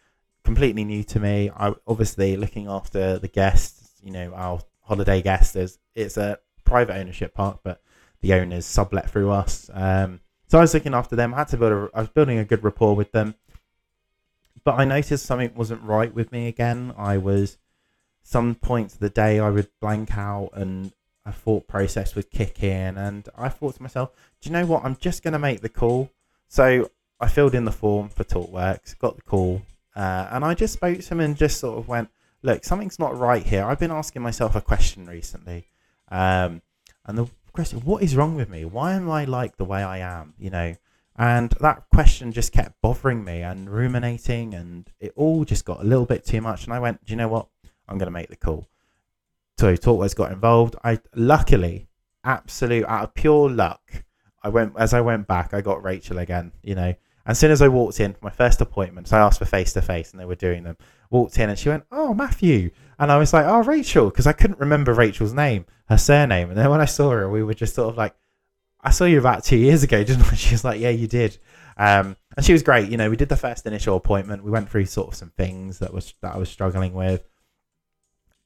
[0.43, 1.49] completely new to me.
[1.55, 6.97] I obviously looking after the guests you know our holiday guests is it's a private
[6.97, 7.81] ownership park but
[8.19, 9.69] the owners sublet through us.
[9.73, 11.33] Um, so i was looking after them.
[11.33, 13.35] I had to build a i was building a good rapport with them
[14.69, 16.93] but I noticed something wasn't right with me again.
[16.95, 17.57] I was
[18.21, 20.93] some points of the day I would blank out and
[21.25, 24.85] a thought process would kick in and I thought to myself, do you know what?
[24.85, 26.11] I'm just going to make the call.
[26.49, 29.63] So I filled in the form for TalkWorks, got the call,
[29.95, 32.11] uh, and I just spoke to him and just sort of went,
[32.43, 33.65] look, something's not right here.
[33.65, 35.65] I've been asking myself a question recently.
[36.11, 36.61] Um,
[37.07, 38.65] and the question, what is wrong with me?
[38.65, 40.35] Why am I like the way I am?
[40.37, 40.75] You know,
[41.19, 45.83] and that question just kept bothering me and ruminating, and it all just got a
[45.83, 46.63] little bit too much.
[46.63, 47.47] And I went, do you know what?
[47.89, 48.67] I'm going to make the call.
[49.57, 50.77] So TalkWorks got involved.
[50.81, 51.89] I luckily,
[52.23, 54.05] absolute out of pure luck,
[54.41, 56.53] I went as I went back, I got Rachel again.
[56.63, 56.93] You know,
[57.25, 59.73] as soon as I walked in for my first appointment, so I asked for face
[59.73, 60.77] to face, and they were doing them.
[61.09, 64.31] Walked in, and she went, "Oh, Matthew," and I was like, "Oh, Rachel," because I
[64.31, 67.75] couldn't remember Rachel's name, her surname, and then when I saw her, we were just
[67.75, 68.15] sort of like,
[68.81, 71.37] "I saw you about two years ago, didn't I?" She was like, "Yeah, you did."
[71.77, 72.89] Um, and she was great.
[72.89, 74.43] You know, we did the first initial appointment.
[74.43, 77.27] We went through sort of some things that was that I was struggling with,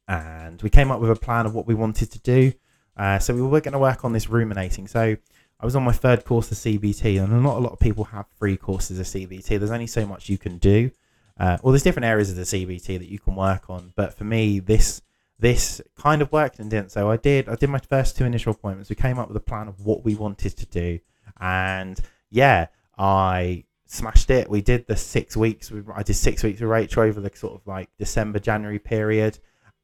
[0.07, 2.53] and we came up with a plan of what we wanted to do.
[2.95, 4.87] Uh, so we were going to work on this ruminating.
[4.87, 5.17] So
[5.59, 8.25] I was on my third course of CBT, and not a lot of people have
[8.37, 9.47] three courses of CBT.
[9.59, 10.91] There's only so much you can do.
[11.39, 14.23] Uh, well, there's different areas of the CBT that you can work on, but for
[14.23, 15.01] me, this
[15.43, 16.91] this kind of worked and didn't.
[16.93, 18.89] So I did I did my first two initial appointments.
[18.89, 20.99] We came up with a plan of what we wanted to do,
[21.37, 24.49] and yeah, I smashed it.
[24.49, 25.69] We did the six weeks.
[25.93, 29.37] I did six weeks with Rachel over the sort of like December January period,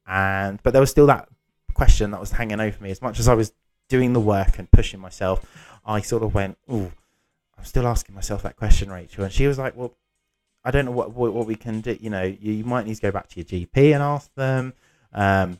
[0.08, 1.28] and but there was still that
[1.74, 2.90] question that was hanging over me.
[2.90, 3.52] As much as I was
[3.90, 5.46] doing the work and pushing myself,
[5.86, 6.90] I sort of went, "Oh,
[7.58, 9.94] I'm still asking myself that question, Rachel." And she was like, "Well,
[10.64, 11.98] I don't know what what, what we can do.
[12.00, 14.74] You know, you, you, might need to go back to your GP and ask them."
[15.14, 15.60] Um,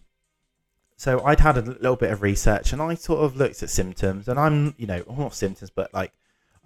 [0.96, 4.28] so I'd had a little bit of research, and I sort of looked at symptoms,
[4.28, 6.12] and I'm, you know, not symptoms, but like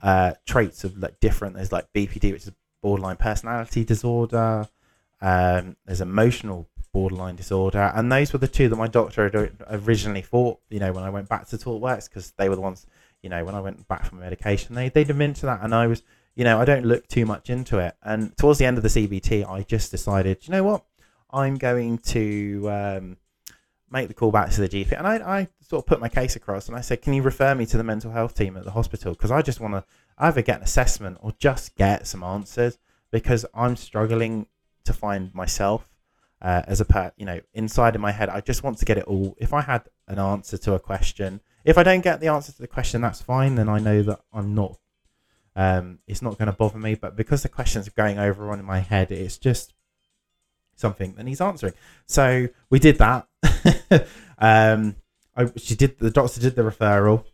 [0.02, 1.56] uh, traits of like different.
[1.56, 4.68] There's like BPD, which is borderline personality disorder.
[5.22, 10.22] Um, there's emotional borderline disorder, and those were the two that my doctor had originally
[10.22, 10.60] thought.
[10.70, 12.88] You know, when I went back to TalkWorks, because they were the ones
[13.24, 16.04] you know, when I went back from medication, they they'd mentioned that, and I was,
[16.36, 17.96] you know, I don't look too much into it.
[18.04, 20.84] And towards the end of the CBT, I just decided, you know what,
[21.34, 23.18] I'm going to um,
[23.90, 26.36] make the call back to the GP, and I, I sort of put my case
[26.36, 28.72] across, and I said, can you refer me to the mental health team at the
[28.72, 29.84] hospital because I just want to
[30.18, 32.78] either get an assessment or just get some answers
[33.12, 34.48] because I'm struggling
[34.86, 35.90] to find myself.
[36.42, 38.98] Uh, as a per, you know, inside of my head, I just want to get
[38.98, 39.34] it all.
[39.40, 42.62] If I had an answer to a question, if I don't get the answer to
[42.62, 43.56] the question, that's fine.
[43.56, 44.78] Then I know that I'm not.
[45.56, 46.96] Um, it's not going to bother me.
[46.96, 49.73] But because the questions are going over on in my head, it's just
[50.76, 51.74] something that he's answering.
[52.06, 53.28] So we did that.
[54.38, 54.96] um,
[55.36, 56.00] I, she did.
[56.00, 57.26] The doctor did the referral.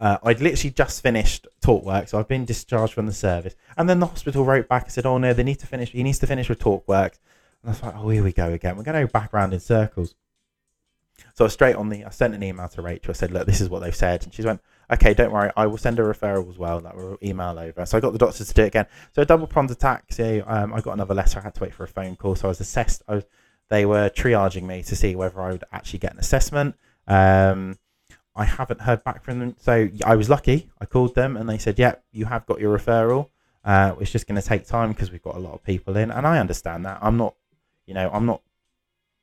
[0.00, 3.54] Uh, I'd literally just finished talk work, so I've been discharged from the service.
[3.76, 5.90] And then the hospital wrote back and said, "Oh no, they need to finish.
[5.90, 7.18] He needs to finish with talk work."
[7.62, 8.76] And I was like, "Oh, here we go again.
[8.76, 10.14] We're going to go back around in circles."
[11.34, 13.10] So I straight on the, I sent an email to Rachel.
[13.10, 14.24] I said, look, this is what they've said.
[14.24, 14.60] And she went,
[14.92, 15.50] okay, don't worry.
[15.56, 16.80] I will send a referral as well.
[16.80, 17.86] That will email over.
[17.86, 18.86] So I got the doctors to do it again.
[19.14, 20.12] So a double pronged attack.
[20.12, 21.38] So um, I got another letter.
[21.38, 22.34] I had to wait for a phone call.
[22.34, 23.02] So I was assessed.
[23.08, 23.24] I was,
[23.70, 26.76] they were triaging me to see whether I would actually get an assessment.
[27.06, 27.78] Um,
[28.36, 29.56] I haven't heard back from them.
[29.58, 30.70] So I was lucky.
[30.80, 33.30] I called them and they said, yeah, you have got your referral.
[33.64, 36.10] Uh, it's just going to take time because we've got a lot of people in.
[36.10, 36.98] And I understand that.
[37.00, 37.34] I'm not,
[37.86, 38.42] you know, I'm not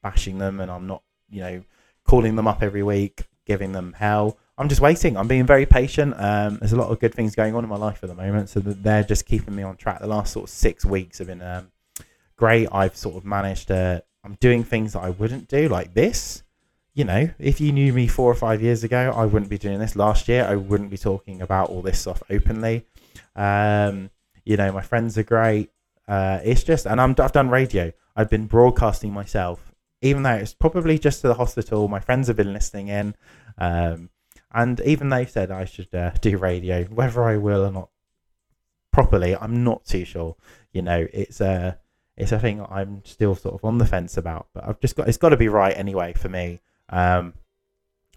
[0.01, 1.63] bashing them and I'm not, you know,
[2.05, 4.37] calling them up every week, giving them hell.
[4.61, 5.17] I'm just waiting.
[5.17, 6.13] I'm being very patient.
[6.19, 8.47] Um, there's a lot of good things going on in my life at the moment,
[8.47, 9.99] so they're just keeping me on track.
[9.99, 11.71] The last sort of six weeks have been um,
[12.37, 12.67] great.
[12.71, 14.03] I've sort of managed to.
[14.23, 16.43] I'm doing things that I wouldn't do, like this.
[16.93, 19.79] You know, if you knew me four or five years ago, I wouldn't be doing
[19.79, 19.95] this.
[19.95, 22.85] Last year, I wouldn't be talking about all this stuff openly.
[23.35, 24.11] Um,
[24.45, 25.71] you know, my friends are great.
[26.07, 27.91] Uh, it's just, and I'm, I've done radio.
[28.15, 29.71] I've been broadcasting myself
[30.01, 31.87] even though it's probably just to the hospital.
[31.87, 33.13] My friends have been listening in,
[33.59, 34.09] um,
[34.53, 36.83] and even they said I should uh, do radio.
[36.85, 37.89] Whether I will or not
[38.91, 40.35] properly, I'm not too sure.
[40.73, 41.79] You know, it's a
[42.17, 44.47] it's a thing I'm still sort of on the fence about.
[44.53, 47.33] But I've just got it's got to be right anyway for me, um,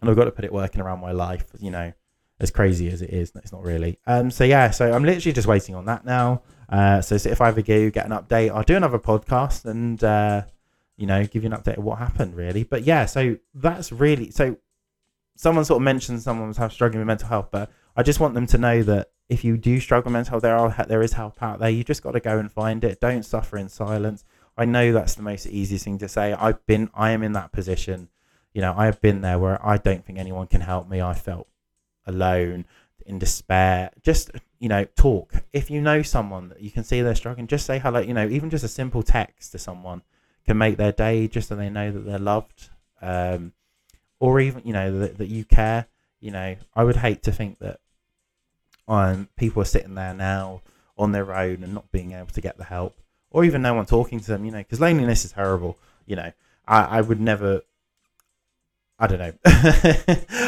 [0.01, 1.47] and I've got to put it working around my life.
[1.59, 1.93] You know,
[2.41, 3.99] as crazy as it is, it's not really.
[4.07, 6.43] Um, so yeah, so I'm literally just waiting on that now.
[6.69, 10.03] Uh, so, if I ever do get an update, I'll do another podcast and.
[10.03, 10.43] Uh,
[10.97, 12.63] you know, give you an update of what happened really.
[12.63, 14.57] But yeah, so that's really so
[15.37, 18.47] someone sort of mentioned someone was struggling with mental health, but I just want them
[18.49, 21.43] to know that if you do struggle with mental health, there are there is help
[21.43, 21.71] out there.
[21.71, 23.01] You just got to go and find it.
[23.01, 24.25] Don't suffer in silence.
[24.57, 26.33] I know that's the most easiest thing to say.
[26.33, 28.09] I've been, I am in that position.
[28.53, 31.03] You know, I have been there where I don't think anyone can help me.
[31.03, 31.49] I felt
[32.07, 32.67] alone,
[33.07, 33.91] in despair.
[34.03, 35.45] Just you know, talk.
[35.53, 38.01] If you know someone that you can see they're struggling, just say hello.
[38.01, 40.03] You know, even just a simple text to someone
[40.47, 42.71] can make their day just so they know that they're loved,
[43.03, 43.53] um,
[44.25, 45.87] or even you know that, that you care.
[46.19, 47.79] You know, I would hate to think that
[48.89, 50.63] um, people are sitting there now
[50.97, 52.97] on their own and not being able to get the help,
[53.31, 54.47] or even no one talking to them.
[54.47, 55.77] You know, because loneliness is horrible.
[56.07, 56.33] You know,
[56.67, 57.61] I, I would never.
[58.99, 59.33] I don't know.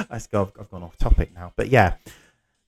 [0.09, 1.97] I've, gone off topic now, but yeah,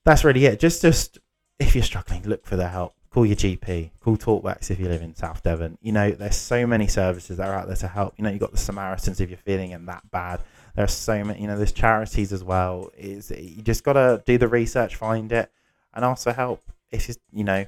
[0.03, 0.59] that's really it.
[0.59, 1.17] Just, just
[1.57, 2.93] if you're struggling, look for the help.
[3.09, 5.77] call your GP, call TalkWorks if you live in South Devon.
[5.81, 8.13] You know, there's so many services that are out there to help.
[8.17, 10.41] You know, you've got the Samaritans if you're feeling in that bad.
[10.79, 12.89] There's so many, you know, there's charities as well.
[12.97, 15.51] Is you just got to do the research, find it,
[15.93, 16.63] and also help.
[16.89, 17.65] It's just, you know,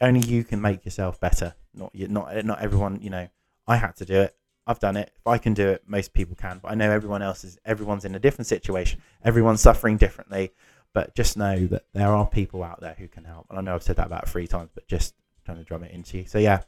[0.00, 1.54] only you can make yourself better.
[1.74, 3.00] Not you, not not everyone.
[3.02, 3.28] You know,
[3.68, 4.34] I had to do it.
[4.66, 5.12] I've done it.
[5.14, 6.58] If I can do it, most people can.
[6.62, 7.58] But I know everyone else is.
[7.66, 9.02] Everyone's in a different situation.
[9.22, 10.52] Everyone's suffering differently.
[10.94, 13.44] But just know that there are people out there who can help.
[13.50, 15.92] And I know I've said that about three times, but just trying to drum it
[15.92, 16.24] into you.
[16.24, 16.62] So yeah.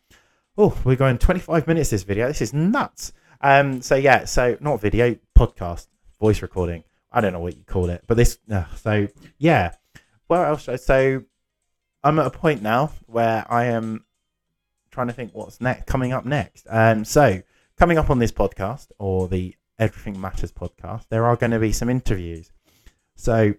[0.59, 2.27] Oh, we're going 25 minutes this video.
[2.29, 3.15] This is nuts.
[3.41, 3.83] Um.
[3.83, 4.25] So yeah.
[4.25, 5.87] So not video, podcast,
[6.21, 6.85] voice recording.
[7.11, 8.39] I don't know what you call it, but this.
[8.51, 9.75] Uh, so yeah.
[10.27, 10.69] Where else?
[10.85, 11.23] So
[12.05, 14.05] I'm at a point now where I am
[14.91, 16.67] trying to think what's next coming up next.
[16.69, 17.43] Um, so
[17.79, 21.73] coming up on this podcast or the Everything Matters podcast, there are going to be
[21.73, 22.51] some interviews.
[23.15, 23.55] So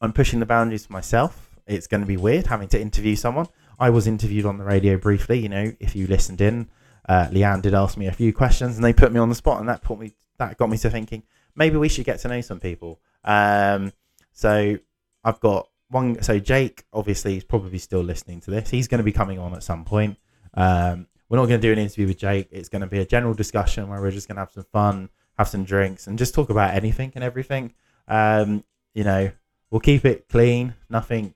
[0.00, 1.50] I'm pushing the boundaries for myself.
[1.66, 3.46] It's going to be weird having to interview someone.
[3.78, 5.38] I was interviewed on the radio briefly.
[5.38, 6.68] You know, if you listened in,
[7.08, 9.60] uh, Leanne did ask me a few questions, and they put me on the spot,
[9.60, 11.22] and that put me that got me to thinking
[11.54, 13.00] maybe we should get to know some people.
[13.24, 13.92] Um,
[14.32, 14.78] so
[15.24, 16.22] I've got one.
[16.22, 18.70] So Jake, obviously, is probably still listening to this.
[18.70, 20.16] He's going to be coming on at some point.
[20.54, 22.48] Um, we're not going to do an interview with Jake.
[22.50, 25.10] It's going to be a general discussion where we're just going to have some fun,
[25.38, 27.72] have some drinks, and just talk about anything and everything.
[28.08, 29.30] Um, you know,
[29.70, 31.34] we'll keep it clean, nothing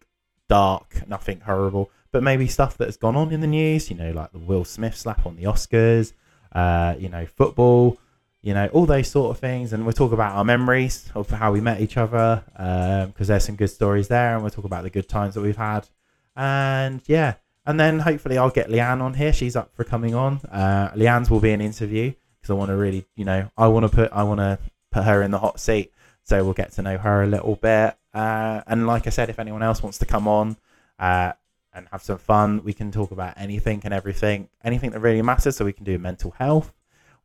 [0.49, 3.91] dark, nothing horrible, but maybe stuff that has gone on in the news.
[3.91, 6.13] You know, like the Will Smith slap on the Oscars.
[6.53, 7.99] Uh, you know, football
[8.45, 9.73] you know, all those sort of things.
[9.73, 13.45] And we'll talk about our memories of how we met each other because um, there's
[13.45, 14.35] some good stories there.
[14.35, 15.89] And we'll talk about the good times that we've had.
[16.37, 19.33] And yeah, and then hopefully I'll get Leanne on here.
[19.33, 20.43] She's up for coming on.
[20.53, 23.91] Uh, Leanne's will be an interview because I want to really, you know, I want
[23.91, 24.59] to put, I want to
[24.93, 25.91] put her in the hot seat.
[26.25, 27.97] So we'll get to know her a little bit.
[28.13, 30.59] Uh, and like I said, if anyone else wants to come on
[30.99, 31.33] uh,
[31.75, 35.57] and have some fun, we can talk about anything and everything, anything that really matters.
[35.57, 36.73] So we can do mental health.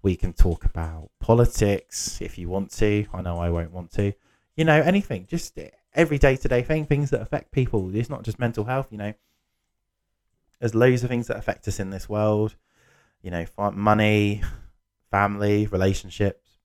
[0.01, 3.05] We can talk about politics if you want to.
[3.13, 4.13] I know I won't want to.
[4.55, 5.57] You know, anything, just
[5.93, 7.95] every day to day thing, things that affect people.
[7.95, 9.13] It's not just mental health, you know.
[10.59, 12.55] There's loads of things that affect us in this world.
[13.21, 14.41] You know, money,
[15.11, 16.57] family, relationships.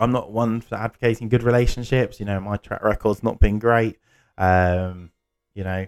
[0.00, 2.18] I'm not one for advocating good relationships.
[2.18, 3.98] You know, my track record's not been great.
[4.36, 5.12] Um,
[5.54, 5.86] you know,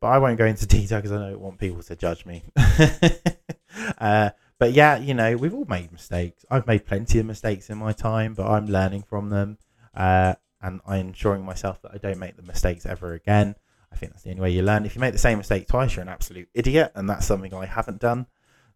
[0.00, 2.44] but I won't go into detail because I don't want people to judge me.
[3.98, 6.44] uh, but yeah, you know, we've all made mistakes.
[6.50, 9.58] I've made plenty of mistakes in my time, but I'm learning from them.
[9.94, 13.54] Uh, and I'm ensuring myself that I don't make the mistakes ever again.
[13.92, 14.84] I think that's the only way you learn.
[14.84, 17.66] If you make the same mistake twice, you're an absolute idiot, and that's something I
[17.66, 18.26] haven't done.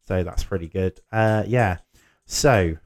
[0.07, 1.01] So that's pretty good.
[1.11, 1.79] Uh, yeah.
[2.27, 2.77] So,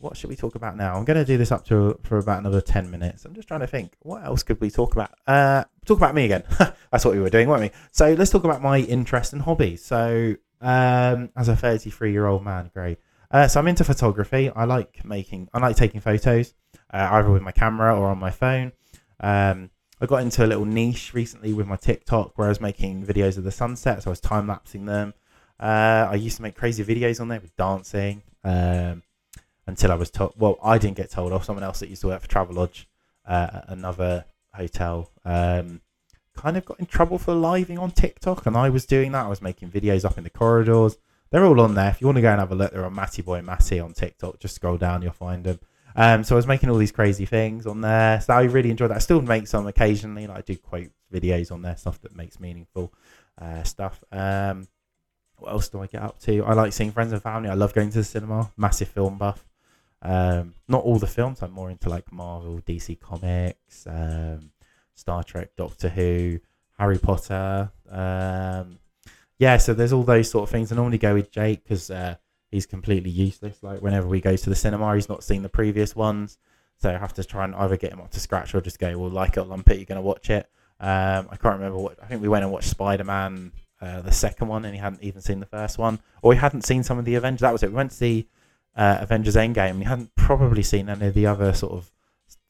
[0.00, 0.96] what should we talk about now?
[0.96, 3.24] I'm going to do this up to for about another ten minutes.
[3.24, 3.92] I'm just trying to think.
[4.00, 5.12] What else could we talk about?
[5.26, 6.42] Uh, talk about me again.
[6.90, 7.70] that's what we were doing, weren't we?
[7.92, 9.84] So let's talk about my interests and hobbies.
[9.84, 12.98] So um, as a 33 year old man, great.
[13.30, 14.50] Uh, so I'm into photography.
[14.50, 16.54] I like making, I like taking photos,
[16.92, 18.72] uh, either with my camera or on my phone.
[19.20, 23.04] Um, I got into a little niche recently with my TikTok where I was making
[23.06, 24.02] videos of the sunset.
[24.02, 25.14] So I was time lapsing them.
[25.60, 29.02] Uh, I used to make crazy videos on there with dancing um,
[29.70, 30.34] until I was told.
[30.36, 31.44] Well, I didn't get told off.
[31.44, 32.84] Someone else that used to work for Travelodge,
[33.26, 35.80] uh, another hotel, um,
[36.36, 39.26] kind of got in trouble for living on TikTok, and I was doing that.
[39.26, 40.98] I was making videos up in the corridors.
[41.30, 41.90] They're all on there.
[41.90, 43.92] If you want to go and have a look, they're on Matty Boy Matty on
[43.92, 44.40] TikTok.
[44.40, 45.60] Just scroll down, you'll find them.
[45.94, 48.20] Um, so I was making all these crazy things on there.
[48.20, 48.96] So I really enjoyed that.
[48.96, 50.26] I still make some occasionally.
[50.26, 52.92] Like I do quote videos on there, stuff that makes meaningful
[53.40, 54.02] uh, stuff.
[54.10, 54.68] Um,
[55.36, 56.44] what else do I get up to?
[56.44, 57.48] I like seeing friends and family.
[57.48, 58.50] I love going to the cinema.
[58.56, 59.44] Massive film buff.
[60.02, 61.42] Um, not all the films.
[61.42, 64.50] I'm more into like Marvel, DC Comics, um,
[64.94, 66.40] Star Trek, Doctor Who,
[66.78, 67.70] Harry Potter.
[67.88, 68.78] Um,
[69.38, 70.72] yeah, so there's all those sort of things.
[70.72, 72.16] I normally go with Jake because uh,
[72.50, 73.62] he's completely useless.
[73.62, 76.38] Like whenever we go to the cinema, he's not seen the previous ones,
[76.76, 78.96] so I have to try and either get him up to scratch or just go,
[78.98, 81.98] "Well, like it or lump it, you're to watch it." Um, I can't remember what.
[82.02, 85.02] I think we went and watched Spider Man, uh, the second one, and he hadn't
[85.02, 87.40] even seen the first one, or he hadn't seen some of the Avengers.
[87.40, 87.70] That was it.
[87.70, 88.28] We went to see
[88.76, 91.90] uh, Avengers Endgame, and he hadn't probably seen any of the other sort of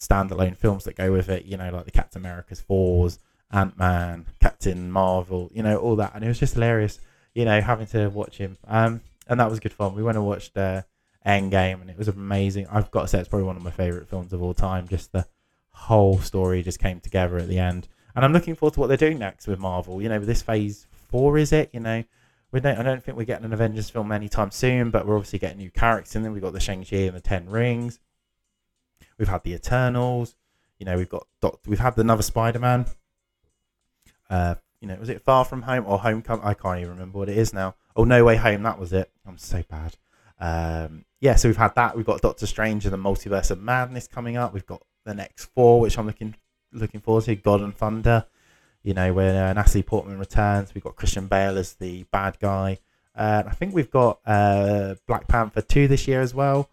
[0.01, 3.19] standalone films that go with it, you know, like the Captain America's Fours,
[3.53, 6.13] Ant Man, Captain Marvel, you know, all that.
[6.15, 7.01] And it was just hilarious,
[7.35, 8.57] you know, having to watch him.
[8.67, 9.95] Um, and that was good fun.
[9.95, 10.83] We went and watched uh,
[11.27, 12.67] Endgame, and it was amazing.
[12.71, 14.89] I've got to say, it's probably one of my favorite films of all time.
[14.89, 15.27] Just the
[15.73, 17.89] whole story just came together at the end.
[18.15, 20.03] And I'm looking forward to what they're doing next with Marvel.
[20.03, 21.71] You know, with this phase four, is it?
[21.73, 22.05] You know,
[22.53, 25.39] we don't, I don't think we're getting an Avengers film anytime soon, but we're obviously
[25.39, 26.33] getting new characters in there.
[26.33, 28.01] We've got the Shang-Chi and the Ten Rings.
[29.19, 30.35] We've had the Eternals.
[30.79, 31.71] You know, we've got Doctor.
[31.71, 32.87] We've had another Spider-Man.
[34.29, 36.45] Uh, you know, was it Far From Home or Homecoming?
[36.45, 37.75] I can't even remember what it is now.
[37.95, 39.11] Oh, No Way Home, that was it.
[39.27, 39.97] I'm so bad.
[40.39, 41.97] Um, yeah, so we've had that.
[41.97, 44.55] We've got Doctor Strange and the Multiverse of Madness coming up.
[44.55, 46.35] We've got the next four, which I'm looking
[46.73, 47.35] looking forward to.
[47.37, 48.27] God and Thunder.
[48.83, 52.79] You know, when uh, Natalie Portman returns, we've got Christian Bale as the bad guy.
[53.15, 56.71] Uh, I think we've got uh, Black Panther 2 this year as well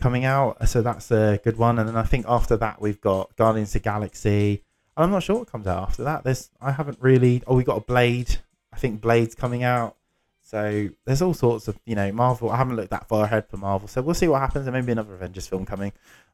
[0.00, 0.66] coming out.
[0.68, 1.78] So that's a good one.
[1.78, 4.64] And then I think after that, we've got Guardians of the Galaxy.
[4.96, 6.24] I'm not sure what comes out after that.
[6.24, 7.42] There's I haven't really.
[7.46, 8.38] Oh, we got a Blade.
[8.72, 9.96] I think Blade's coming out.
[10.42, 12.50] So there's all sorts of you know Marvel.
[12.50, 14.64] I haven't looked that far ahead for Marvel, so we'll see what happens.
[14.64, 15.92] There may be another Avengers film coming,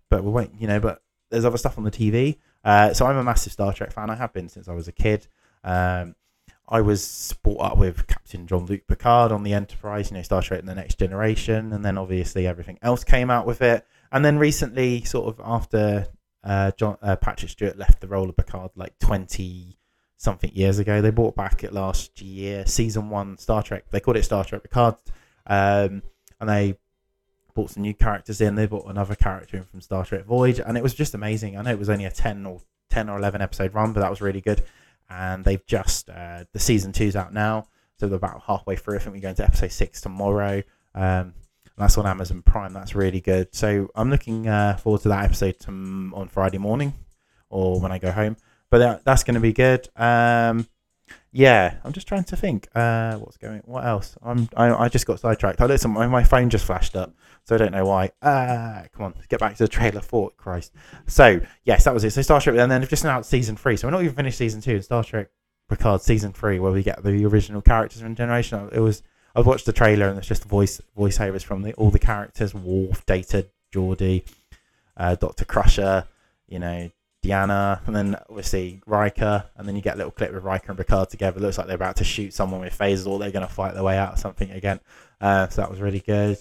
[0.08, 0.50] but we'll wait.
[0.58, 2.38] You know, but there's other stuff on the TV.
[2.66, 4.10] Uh, so I'm a massive Star Trek fan.
[4.10, 5.28] I have been since I was a kid.
[5.62, 6.16] Um,
[6.68, 10.58] I was brought up with Captain Jean-Luc Picard on the Enterprise, you know, Star Trek
[10.58, 13.86] and the Next Generation, and then obviously everything else came out with it.
[14.10, 16.08] And then recently, sort of after
[16.42, 19.78] uh, John uh, Patrick Stewart left the role of Picard like twenty
[20.16, 23.84] something years ago, they brought back it last year, season one Star Trek.
[23.92, 24.96] They called it Star Trek Picard,
[25.46, 26.02] um,
[26.40, 26.76] and they
[27.56, 28.54] brought some new characters in.
[28.54, 31.58] They brought another character in from Star Trek Voyager, and it was just amazing.
[31.58, 34.10] I know it was only a ten or ten or eleven episode run, but that
[34.10, 34.62] was really good
[35.08, 38.96] and they've just uh, the season two's out now, so they're about halfway through.
[38.96, 40.62] I think we're going to episode six tomorrow.
[40.94, 41.34] Um,
[41.76, 42.72] that's on Amazon Prime.
[42.72, 43.54] That's really good.
[43.54, 46.94] So I'm looking uh, forward to that episode to, on Friday morning
[47.50, 48.36] or when I go home.
[48.70, 49.86] But that, that's going to be good.
[49.94, 50.66] Um,
[51.36, 52.66] yeah, I'm just trying to think.
[52.74, 53.60] Uh, what's going?
[53.66, 54.16] What else?
[54.22, 54.48] I'm.
[54.56, 55.60] I, I just got sidetracked.
[55.60, 55.90] I listen.
[55.90, 58.10] My, my phone just flashed up, so I don't know why.
[58.22, 60.00] Ah, come on, get back to the trailer.
[60.00, 60.72] For Christ.
[61.06, 62.12] So yes, that was it.
[62.12, 63.76] So Star Trek, and then they've just announced season three.
[63.76, 64.76] So we're not even finished season two.
[64.76, 65.28] in Star Trek
[65.68, 68.70] Picard season three, where we get the original characters from Generation.
[68.72, 69.02] It was.
[69.34, 73.04] I've watched the trailer, and it's just voice voiceovers from the, all the characters: Worf,
[73.04, 74.26] Data, Geordi,
[74.96, 76.06] uh, Doctor Crusher.
[76.48, 76.90] You know,
[77.26, 80.78] Deanna, and then obviously Riker, and then you get a little clip with Riker and
[80.78, 81.38] Picard together.
[81.38, 83.74] It looks like they're about to shoot someone with phasers, or they're going to fight
[83.74, 84.80] their way out of something again.
[85.20, 86.38] Uh, so that was really good.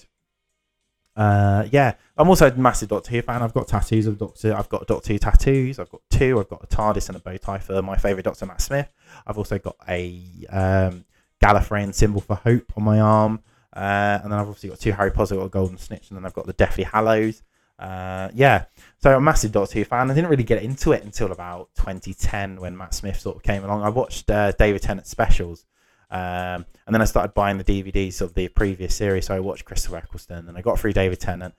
[1.15, 3.41] Uh, yeah, I'm also a massive Doctor Who fan.
[3.41, 4.53] I've got tattoos of Doctor.
[4.53, 5.79] I've got Doctor Who tattoos.
[5.79, 6.39] I've got two.
[6.39, 8.91] I've got a TARDIS and a bow tie for my favourite Doctor Matt Smith.
[9.25, 11.05] I've also got a um,
[11.41, 13.41] Gallifreyan symbol for hope on my arm.
[13.73, 16.25] Uh, and then I've obviously got two Harry Potter, got a Golden Snitch, and then
[16.25, 17.43] I've got the Deathly Hallows.
[17.77, 18.65] Uh, yeah,
[18.99, 20.09] so I'm a massive Doctor Who fan.
[20.09, 23.63] I didn't really get into it until about 2010 when Matt Smith sort of came
[23.63, 23.83] along.
[23.83, 25.65] I watched uh, David Tennant specials,
[26.09, 29.25] um, and then I started buying the DVDs of the previous series.
[29.25, 31.53] So I watched Christopher Eccleston, and I got through David Tennant.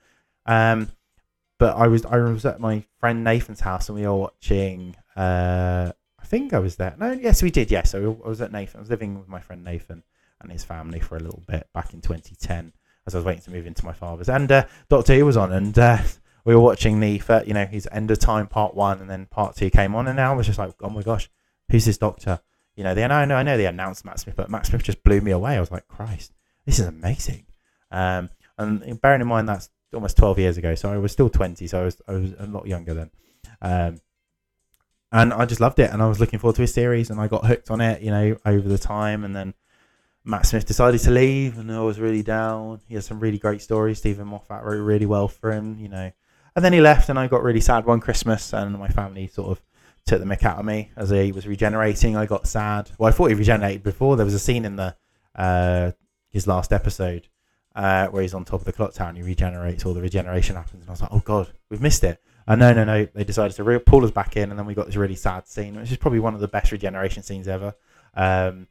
[0.45, 0.91] Um,
[1.59, 4.95] but I was I was at my friend Nathan's house, and we were watching.
[5.15, 6.95] Uh, I think I was there.
[6.97, 7.71] No, yes, we did.
[7.71, 8.79] Yes, so I was at Nathan.
[8.79, 10.03] I was living with my friend Nathan
[10.41, 12.73] and his family for a little bit back in 2010
[13.07, 14.29] as I was waiting to move into my father's.
[14.29, 15.97] And uh, Doctor Who was on, and uh,
[16.45, 19.25] we were watching the, first, you know, his End of Time part one, and then
[19.25, 21.29] part two came on, and I was just like, oh my gosh,
[21.71, 22.41] who's this Doctor?
[22.75, 25.03] You know, they, I know, I know they announced Matt Smith, but Matt Smith just
[25.03, 25.55] blew me away.
[25.57, 26.33] I was like, Christ,
[26.65, 27.45] this is amazing.
[27.89, 31.65] Um, and bearing in mind that's almost 12 years ago, so I was still 20,
[31.65, 33.11] so I was I was a lot younger then.
[33.61, 34.01] Um,
[35.11, 37.27] and I just loved it, and I was looking forward to his series, and I
[37.27, 39.53] got hooked on it, you know, over the time, and then
[40.27, 42.81] Matt Smith decided to leave, and I was really down.
[42.85, 43.99] He had some really great stories.
[43.99, 46.11] Steven Moffat wrote really well for him, you know.
[46.53, 49.51] And then he left, and I got really sad one Christmas, and my family sort
[49.51, 49.61] of
[50.05, 52.17] took the mick out of me as he was regenerating.
[52.17, 52.91] I got sad.
[52.97, 54.17] Well, I thought he regenerated before.
[54.17, 54.97] There was a scene in the
[55.33, 55.91] uh,
[56.29, 57.29] his last episode
[57.73, 59.85] uh, where he's on top of the clock tower and he regenerates.
[59.85, 62.73] All the regeneration happens, and I was like, "Oh God, we've missed it." And no,
[62.73, 63.05] no, no.
[63.05, 65.47] They decided to re- pull us back in, and then we got this really sad
[65.47, 67.73] scene, which is probably one of the best regeneration scenes ever.
[68.13, 68.67] Um,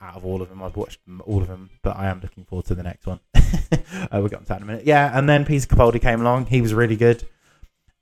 [0.00, 0.62] out of all of them.
[0.62, 3.20] I've watched all of them, but I am looking forward to the next one.
[3.34, 3.40] uh,
[4.12, 4.86] we'll get on to that in a minute.
[4.86, 6.46] Yeah, and then Peter Capaldi came along.
[6.46, 7.26] He was really good.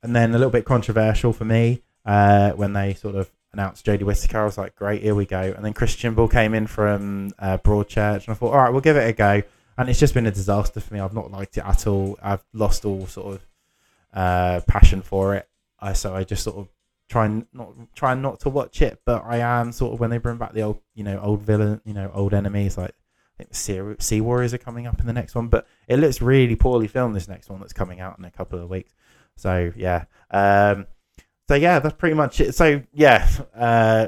[0.01, 4.03] And then a little bit controversial for me uh, when they sort of announced Jodie
[4.03, 4.39] Whittaker.
[4.39, 5.41] I was like, great, here we go.
[5.41, 8.81] And then Chris Chibnall came in from uh, Broadchurch, and I thought, all right, we'll
[8.81, 9.41] give it a go.
[9.77, 10.99] And it's just been a disaster for me.
[10.99, 12.17] I've not liked it at all.
[12.21, 13.47] I've lost all sort of
[14.13, 15.47] uh, passion for it.
[15.95, 16.67] so I just sort of
[17.09, 20.37] trying not trying not to watch it, but I am sort of when they bring
[20.37, 23.95] back the old you know old villain you know old enemies like I think the
[23.99, 27.15] Sea Warriors are coming up in the next one, but it looks really poorly filmed
[27.15, 28.93] this next one that's coming out in a couple of weeks.
[29.37, 30.87] So yeah, um,
[31.47, 32.53] so yeah, that's pretty much it.
[32.53, 34.07] So yeah, uh,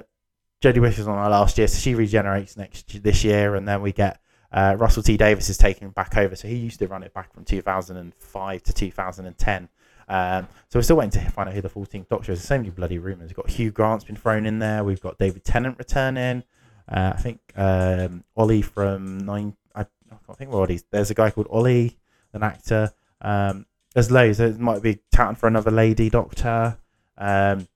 [0.61, 3.91] Jodie Whittaker's on our last year, so she regenerates next this year, and then we
[3.91, 4.19] get.
[4.53, 7.34] Uh, Russell T Davies is taking back over, so he used to run it back
[7.34, 9.69] from 2005 to 2010.
[10.12, 12.39] Um, so we're still waiting to find out who the 14th Doctor is.
[12.39, 13.30] There's so many bloody rumours.
[13.30, 14.84] We've got Hugh Grant's been thrown in there.
[14.84, 16.43] We've got David Tennant returning.
[16.89, 19.55] Uh, I think um, Ollie from nine.
[19.74, 20.84] I, I can't think what Ollie's.
[20.91, 21.97] There's a guy called Ollie,
[22.34, 22.91] an actor.
[23.22, 24.39] Um, there's loads.
[24.39, 26.78] There might be touting for another lady Doctor.
[27.18, 27.70] Um,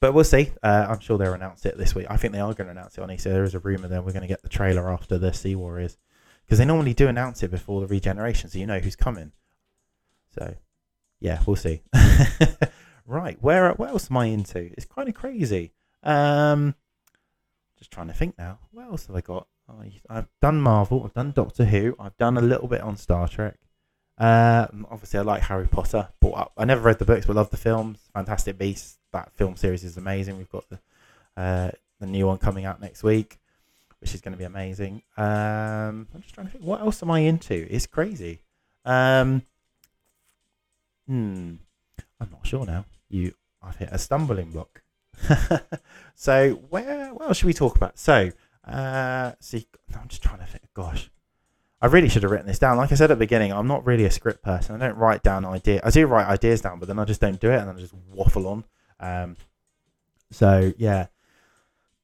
[0.00, 0.52] but we'll see.
[0.62, 2.06] Uh, I'm sure they'll announce it this week.
[2.10, 3.22] I think they are going to announce it on EC.
[3.22, 5.96] There is a rumor that we're going to get the trailer after the Sea Warriors
[6.44, 9.32] because they normally do announce it before the regeneration, so you know who's coming.
[10.34, 10.56] So,
[11.24, 11.80] yeah, we'll see.
[13.06, 14.70] right, where what else am I into?
[14.76, 15.72] It's kind of crazy.
[16.02, 16.74] Um,
[17.78, 18.58] just trying to think now.
[18.72, 19.46] What else have I got?
[19.66, 21.02] I, I've done Marvel.
[21.02, 21.96] I've done Doctor Who.
[21.98, 23.56] I've done a little bit on Star Trek.
[24.18, 26.10] Uh, obviously, I like Harry Potter.
[26.34, 26.52] Up.
[26.58, 28.00] I never read the books, but love the films.
[28.12, 28.98] Fantastic Beasts.
[29.14, 30.36] That film series is amazing.
[30.36, 30.78] We've got the
[31.40, 31.70] uh,
[32.00, 33.38] the new one coming out next week,
[34.00, 35.00] which is going to be amazing.
[35.16, 36.64] Um, I'm just trying to think.
[36.64, 37.66] What else am I into?
[37.70, 38.42] It's crazy.
[38.84, 39.42] Um,
[41.06, 41.54] hmm.
[42.20, 42.84] I'm not sure now.
[43.08, 44.82] You, I've hit a stumbling block.
[46.14, 47.98] so where, what else should we talk about?
[47.98, 48.30] So,
[48.66, 50.64] uh, see, I'm just trying to think.
[50.74, 51.10] Gosh,
[51.80, 52.76] I really should have written this down.
[52.76, 54.74] Like I said at the beginning, I'm not really a script person.
[54.74, 55.82] I don't write down ideas.
[55.84, 57.94] I do write ideas down, but then I just don't do it, and I just
[58.10, 58.64] waffle on.
[59.00, 59.36] Um,
[60.30, 61.06] so yeah,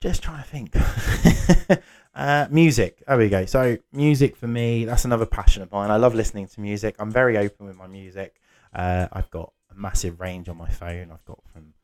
[0.01, 1.81] just trying to think.
[2.15, 3.03] uh, music.
[3.07, 3.47] There we go.
[3.47, 5.91] So music for me, that's another passion of mine.
[5.91, 6.97] I love listening to music.
[6.99, 8.41] I'm very open with my music.
[8.75, 11.11] Uh, I've got a massive range on my phone.
[11.13, 11.75] I've got from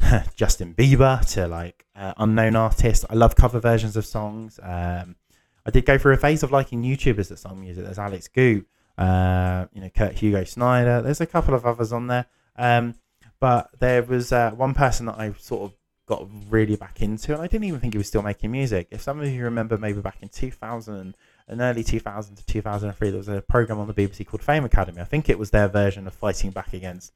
[0.36, 3.04] Justin Bieber to like uh, unknown artists.
[3.08, 4.58] I love cover versions of songs.
[4.62, 5.16] Um,
[5.64, 7.84] I did go through a phase of liking YouTubers that song music.
[7.84, 8.66] There's Alex Goot,
[8.98, 11.02] uh, you know, Kurt Hugo Schneider.
[11.02, 12.26] There's a couple of others on there.
[12.56, 12.94] Um,
[13.38, 15.76] but there was uh, one person that I sort of
[16.16, 18.88] got really back into, and I didn't even think he was still making music.
[18.90, 21.16] If some of you remember, maybe back in 2000
[21.48, 25.00] and early 2000 to 2003, there was a program on the BBC called Fame Academy.
[25.00, 27.12] I think it was their version of fighting back against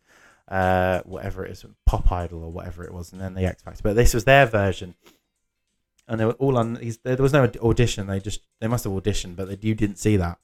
[0.48, 3.82] uh, whatever it is, Pop Idol or whatever it was, and then the X Factor.
[3.82, 4.94] But this was their version,
[6.08, 6.80] and they were all on.
[7.02, 8.06] There was no audition.
[8.06, 10.38] They just they must have auditioned, but they, you didn't see that.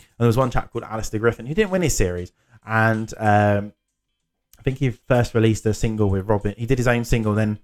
[0.00, 2.32] And there was one chap called Alistair Griffin who didn't win his series,
[2.66, 3.72] and um,
[4.68, 6.54] think he first released a single with Robin.
[6.56, 7.58] He did his own single, then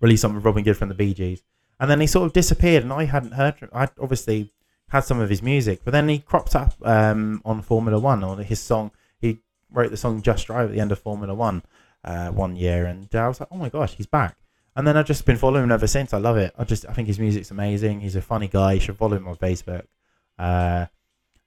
[0.00, 1.42] released something with Robin Gibb from the Bee Gees,
[1.80, 2.84] and then he sort of disappeared.
[2.84, 3.54] And I hadn't heard.
[3.72, 4.52] I obviously
[4.90, 8.36] had some of his music, but then he cropped up um, on Formula One or
[8.42, 8.92] his song.
[9.18, 9.40] He
[9.72, 11.64] wrote the song "Just Drive" at the end of Formula One
[12.04, 14.36] uh, one year, and I was like, "Oh my gosh, he's back!"
[14.76, 16.14] And then I've just been following him ever since.
[16.14, 16.54] I love it.
[16.56, 18.00] I just I think his music's amazing.
[18.00, 18.74] He's a funny guy.
[18.74, 19.86] You should follow him on Facebook.
[20.38, 20.86] Uh,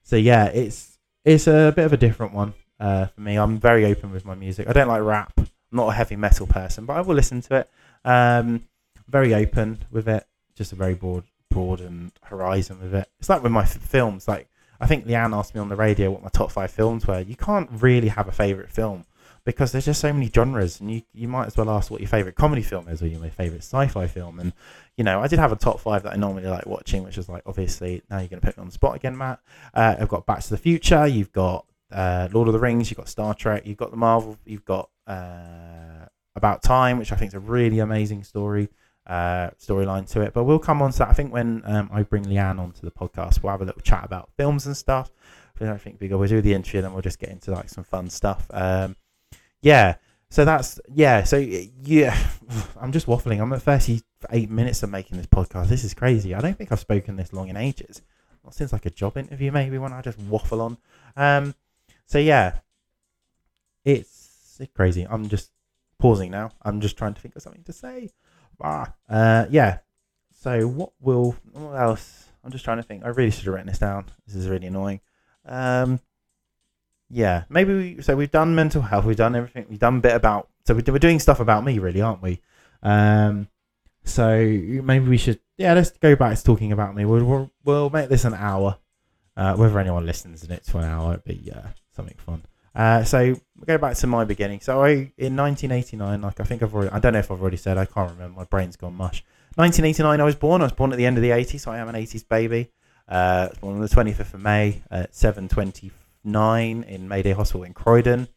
[0.02, 3.36] so yeah, it's it's a bit of a different one uh, for me.
[3.36, 4.68] I'm very open with my music.
[4.68, 5.32] I don't like rap.
[5.38, 7.70] I'm not a heavy metal person, but I will listen to it.
[8.04, 8.64] Um,
[9.08, 10.26] very open with it.
[10.54, 13.08] Just a very broad, broad and horizon with it.
[13.18, 14.26] It's like with my f- films.
[14.26, 14.48] Like
[14.80, 17.20] I think Leanne asked me on the radio what my top five films were.
[17.20, 19.04] You can't really have a favorite film
[19.44, 22.08] because there's just so many genres, and you you might as well ask what your
[22.08, 24.40] favorite comedy film is or your favorite sci-fi film.
[24.40, 24.52] And
[24.96, 27.28] you know, I did have a top five that I normally like watching, which is
[27.28, 29.40] like obviously now you're going to put me on the spot again, Matt.
[29.72, 31.06] Uh, I've got Back to the Future.
[31.06, 32.90] You've got uh, Lord of the Rings.
[32.90, 33.66] You've got Star Trek.
[33.66, 34.36] You've got the Marvel.
[34.44, 38.68] You've got uh, About Time, which I think is a really amazing story
[39.06, 40.32] uh, storyline to it.
[40.32, 41.08] But we'll come on to that.
[41.08, 44.04] I think when um, I bring Leanne onto the podcast, we'll have a little chat
[44.04, 45.10] about films and stuff.
[45.58, 47.84] But I think we'll do the intro, and then we'll just get into like some
[47.84, 48.46] fun stuff.
[48.52, 48.96] Um,
[49.62, 49.96] yeah.
[50.28, 51.24] So that's yeah.
[51.24, 52.18] So yeah,
[52.80, 53.40] I'm just waffling.
[53.40, 55.68] I'm at 38 minutes of making this podcast.
[55.68, 56.34] This is crazy.
[56.34, 58.02] I don't think I've spoken this long in ages.
[58.44, 60.78] Not since like a job interview, maybe when I just waffle on.
[61.16, 61.54] Um,
[62.06, 62.58] so yeah,
[63.84, 65.06] it's, crazy.
[65.08, 65.50] I'm just
[65.98, 66.50] pausing now.
[66.62, 68.10] I'm just trying to think of something to say.
[68.60, 69.78] Ah, uh, yeah.
[70.32, 72.26] So what will what else?
[72.44, 73.04] I'm just trying to think.
[73.04, 74.06] I really should have written this down.
[74.26, 75.00] This is really annoying.
[75.44, 76.00] Um,
[77.10, 78.02] yeah, maybe we.
[78.02, 79.04] So we've done mental health.
[79.04, 79.66] We've done everything.
[79.68, 80.48] We've done a bit about.
[80.66, 82.40] So we're doing stuff about me, really, aren't we?
[82.82, 83.48] Um,
[84.04, 85.40] so maybe we should.
[85.56, 87.04] Yeah, let's go back to talking about me.
[87.04, 88.78] We'll we'll, we'll make this an hour.
[89.36, 92.44] Uh, whether anyone listens in it to an hour, be uh, something fun.
[92.74, 93.34] Uh, so
[93.66, 94.60] go back to my beginning.
[94.60, 97.56] So I, in 1989, like I think I've already, I don't know if I've already
[97.56, 98.36] said, I can't remember.
[98.36, 99.24] My brain's gone mush.
[99.54, 100.60] 1989, I was born.
[100.60, 102.70] I was born at the end of the 80s, so I am an 80s baby.
[103.08, 108.28] Uh, born on the 25th of May at 7:29 in Mayday Hospital in Croydon.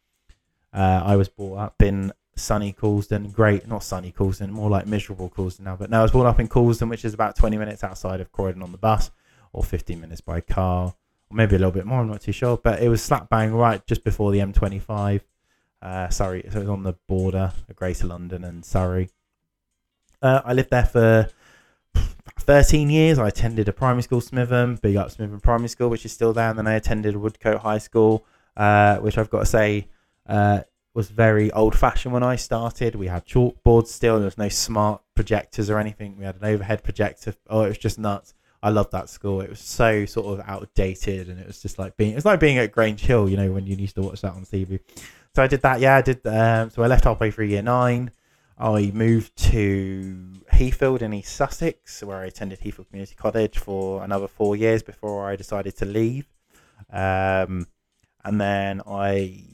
[0.72, 5.28] Uh, I was brought up in sunny Coulsdon, great, not sunny Coulsdon, more like miserable
[5.28, 5.76] Coulsdon now.
[5.76, 8.32] But no, I was brought up in Coulsdon, which is about 20 minutes outside of
[8.32, 9.12] Croydon on the bus,
[9.52, 10.94] or 15 minutes by car
[11.32, 12.02] maybe a little bit more.
[12.02, 15.22] I'm not too sure, but it was slap bang right just before the M25.
[15.82, 19.10] Uh, Surrey, so it was on the border of Greater London and Surrey.
[20.22, 21.30] Uh, I lived there for
[22.40, 23.18] 13 years.
[23.18, 26.50] I attended a primary school, Smitham, big up Smitham Primary School, which is still there.
[26.50, 28.26] And then I attended Woodcote High School,
[28.58, 29.88] uh, which I've got to say
[30.28, 30.62] uh,
[30.94, 32.96] was very old fashioned when I started.
[32.96, 34.16] We had chalkboards still.
[34.18, 36.18] There was no smart projectors or anything.
[36.18, 37.36] We had an overhead projector.
[37.50, 39.42] Oh, it was just nuts I loved that school.
[39.42, 42.58] It was so sort of outdated, and it was just like being it's like being
[42.58, 44.80] at Grange Hill, you know, when you used to watch that on TV.
[45.36, 45.80] So I did that.
[45.80, 46.26] Yeah, I did.
[46.26, 48.12] Um, so I left halfway through year nine.
[48.58, 54.28] I moved to Heathfield in East Sussex, where I attended Heathfield Community College for another
[54.28, 56.28] four years before I decided to leave.
[56.92, 57.68] Um,
[58.26, 59.46] and then I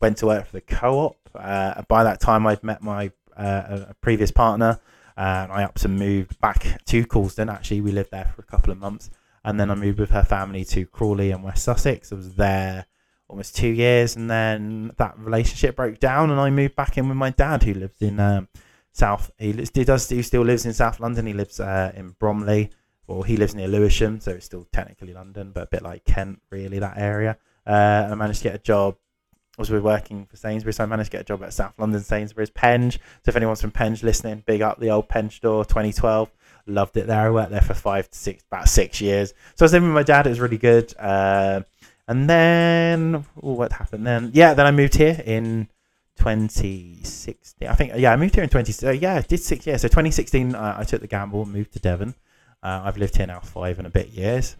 [0.00, 1.16] went to work for the co-op.
[1.34, 4.78] Uh, by that time, I'd met my uh, previous partner,
[5.16, 7.48] and I up and moved back to Coulsdon.
[7.48, 9.10] Actually, we lived there for a couple of months,
[9.44, 12.12] and then I moved with her family to Crawley and West Sussex.
[12.12, 12.86] I was there
[13.28, 17.16] almost two years, and then that relationship broke down, and I moved back in with
[17.16, 18.48] my dad, who lives in um,
[18.92, 19.30] South.
[19.38, 20.08] He, lives, he does.
[20.08, 21.26] He still lives in South London.
[21.26, 22.70] He lives uh, in Bromley.
[23.06, 26.40] Well, he lives near Lewisham, so it's still technically London, but a bit like Kent,
[26.50, 27.36] really that area.
[27.66, 28.96] Uh, I managed to get a job.
[29.70, 32.50] Was working for Sainsbury's, so I managed to get a job at South London Sainsbury's
[32.50, 32.94] Penge.
[33.24, 36.30] So if anyone's from Penge listening, big up the old Penge store, 2012.
[36.66, 37.26] Loved it there.
[37.26, 39.34] I worked there for five to six, about six years.
[39.54, 40.26] So I was living with my dad.
[40.26, 40.92] It was really good.
[40.98, 41.62] Uh,
[42.08, 44.30] and then oh, what happened then?
[44.34, 45.68] Yeah, then I moved here in
[46.16, 47.68] 2016.
[47.68, 48.86] I think yeah, I moved here in 20.
[48.86, 49.82] Uh, yeah, I did six years.
[49.82, 52.14] So 2016, uh, I took the gamble moved to Devon.
[52.62, 54.56] Uh, I've lived here now five and a bit years.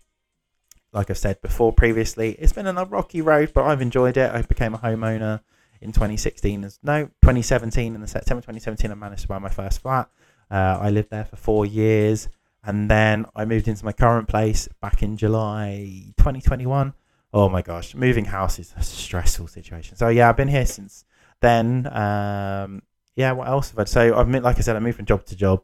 [0.92, 4.30] Like I've said before previously, it's been a rocky road, but I've enjoyed it.
[4.30, 5.40] I became a homeowner
[5.80, 6.70] in 2016.
[6.82, 10.10] No 2017 in the September 2017, I managed to buy my first flat.
[10.50, 12.28] Uh, I lived there for four years,
[12.62, 16.92] and then I moved into my current place back in July 2021
[17.32, 19.96] oh my gosh, moving house is a stressful situation.
[19.96, 21.04] So yeah, I've been here since
[21.40, 21.86] then.
[21.86, 22.82] Um,
[23.16, 23.84] yeah, what else have I?
[23.84, 25.62] So I've like I said, I moved from job to job.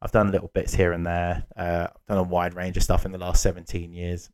[0.00, 1.44] I've done little bits here and there.
[1.56, 4.30] Uh, I've done a wide range of stuff in the last 17 years.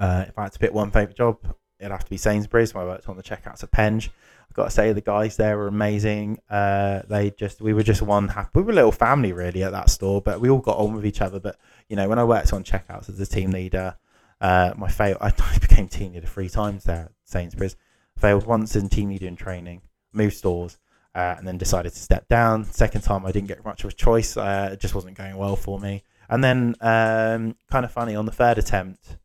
[0.00, 1.38] Uh, if I had to pick one favourite job,
[1.78, 2.74] it'd have to be Sainsbury's.
[2.74, 4.10] Where I worked on the checkouts at Penge.
[4.48, 6.40] I've got to say the guys there were amazing.
[6.48, 8.50] Uh, they just we were just one happy.
[8.54, 11.06] We were a little family really at that store, but we all got on with
[11.06, 11.38] each other.
[11.38, 11.56] But
[11.88, 13.96] you know, when I worked on checkouts as a team leader,
[14.40, 17.76] uh, my fail, I, I became team leader three times there at Sainsbury's.
[18.18, 19.82] Failed once in team leader in training,
[20.12, 20.78] moved stores,
[21.14, 22.64] uh, and then decided to step down.
[22.64, 24.36] Second time, I didn't get much of a choice.
[24.36, 26.02] Uh, it just wasn't going well for me.
[26.28, 29.16] And then, um, kind of funny, on the third attempt,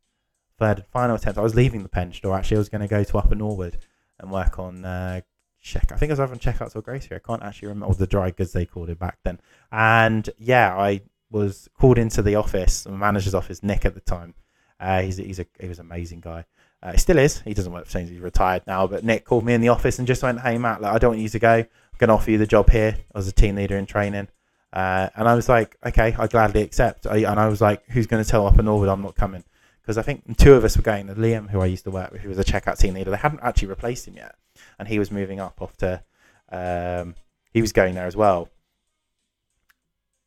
[0.58, 2.36] third and final attempt, I was leaving the pen store.
[2.36, 3.78] Actually, I was going to go to Upper Norwood
[4.18, 5.20] and work on uh,
[5.60, 5.90] check.
[5.92, 7.16] I think I was having checkouts or grocery.
[7.16, 7.94] I can't actually remember.
[7.94, 9.40] The dry goods they called it back then.
[9.70, 14.34] And yeah, I was called into the office, the manager's office, Nick at the time,
[14.78, 16.44] uh, he's he's a he was an amazing guy.
[16.82, 17.40] Uh, he still is.
[17.40, 18.10] He doesn't work for Saints.
[18.10, 18.86] He's retired now.
[18.86, 21.12] But Nick called me in the office and just went, "Hey Matt, like, I don't
[21.12, 21.54] want you to go.
[21.54, 24.28] I'm going to offer you the job here as a team leader in training."
[24.72, 28.06] Uh, and I was like, "Okay, I gladly accept." I, and I was like, "Who's
[28.06, 29.44] going to tell Upper Norwood I'm not coming?"
[29.86, 31.06] Because I think two of us were going.
[31.06, 33.38] Liam, who I used to work with, who was a checkout team leader, they hadn't
[33.40, 34.34] actually replaced him yet,
[34.80, 36.02] and he was moving up to.
[36.50, 37.14] Um,
[37.52, 38.48] he was going there as well.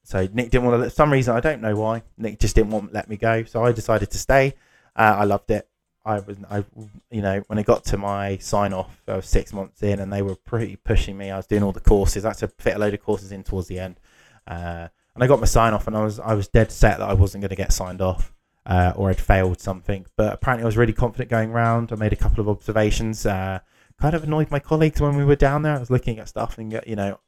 [0.04, 0.90] So Nick didn't want to.
[0.90, 2.04] For some reason, I don't know why.
[2.18, 3.44] Nick just didn't want let me go.
[3.44, 4.56] So I decided to stay.
[4.96, 5.68] Uh, I loved it.
[6.06, 6.64] I was, I,
[7.12, 10.12] you know, when it got to my sign off, I was six months in, and
[10.12, 11.32] they were pretty pushing me.
[11.32, 12.24] I was doing all the courses.
[12.24, 14.00] I had to fit a load of courses in towards the end,
[14.48, 17.10] uh, and I got my sign off, and I was, I was dead set that
[17.10, 18.34] I wasn't going to get signed off,
[18.70, 20.06] uh, or I'd failed something.
[20.16, 21.92] But apparently, I was really confident going around.
[21.92, 23.26] I made a couple of observations.
[23.26, 23.60] Uh,
[24.00, 25.76] kind of annoyed my colleagues when we were down there.
[25.76, 27.20] I was looking at stuff, and you know,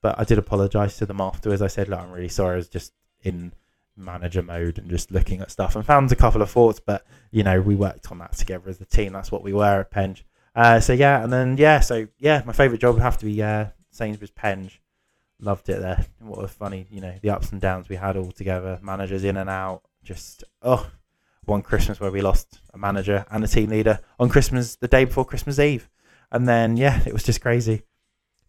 [0.00, 1.60] but I did apologise to them afterwards.
[1.60, 2.54] I said, "Look, I'm really sorry.
[2.54, 3.52] I was just in
[3.94, 7.42] manager mode and just looking at stuff and found a couple of thoughts, but you
[7.42, 9.12] know, we worked on that together as a team.
[9.12, 10.24] That's what we were at Penge.
[10.54, 13.42] Uh, so yeah, and then yeah, so yeah, my favourite job would have to be
[13.42, 14.80] uh, Sainsbury's Penge.
[15.38, 16.06] Loved it there.
[16.20, 18.78] What a funny, you know, the ups and downs we had all together.
[18.82, 19.82] Managers in and out.
[20.06, 20.88] Just oh,
[21.46, 25.04] one Christmas where we lost a manager and a team leader on Christmas, the day
[25.04, 25.90] before Christmas Eve,
[26.30, 27.82] and then yeah, it was just crazy.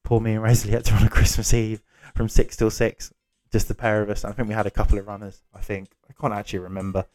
[0.04, 1.82] Poor me and Rosalie had to run on Christmas Eve
[2.14, 3.12] from six till six,
[3.52, 4.24] just the pair of us.
[4.24, 5.42] I think we had a couple of runners.
[5.52, 7.06] I think I can't actually remember.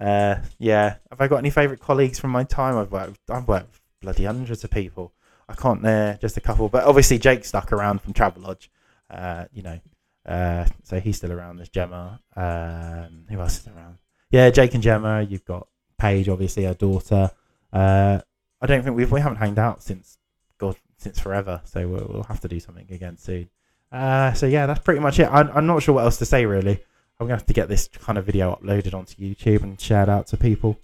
[0.00, 2.76] Uh, yeah, have I got any favourite colleagues from my time?
[2.76, 3.20] I've worked.
[3.30, 5.12] I've worked bloody hundreds of people.
[5.48, 5.86] I can't.
[5.86, 8.66] Uh, just a couple, but obviously Jake stuck around from Travelodge.
[9.08, 9.78] Uh, you know,
[10.30, 11.56] uh, so he's still around.
[11.56, 12.20] There's Gemma.
[12.36, 13.98] Um, who else is around?
[14.30, 15.22] Yeah, Jake and Gemma.
[15.22, 15.66] You've got
[15.98, 17.32] Paige, obviously, her daughter.
[17.72, 18.20] Uh,
[18.60, 20.18] I don't think we've we haven't hanged out since
[20.58, 21.60] God since forever.
[21.64, 23.50] So we'll, we'll have to do something again soon.
[23.90, 25.28] Uh, so yeah, that's pretty much it.
[25.30, 26.80] I'm, I'm not sure what else to say really.
[27.18, 30.28] I'm gonna have to get this kind of video uploaded onto YouTube and shared out
[30.28, 30.78] to people.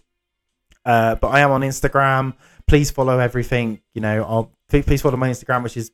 [0.85, 2.35] Uh, but I am on Instagram.
[2.67, 3.81] Please follow everything.
[3.95, 5.93] You know, I'll please follow my Instagram, which is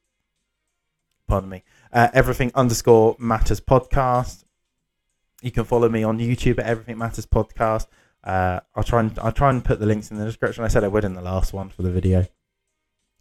[1.28, 4.44] pardon me, uh, everything underscore matters podcast.
[5.42, 7.86] You can follow me on YouTube at Everything Matters Podcast.
[8.22, 10.62] Uh, I'll try and I'll try and put the links in the description.
[10.62, 12.26] I said I would in the last one for the video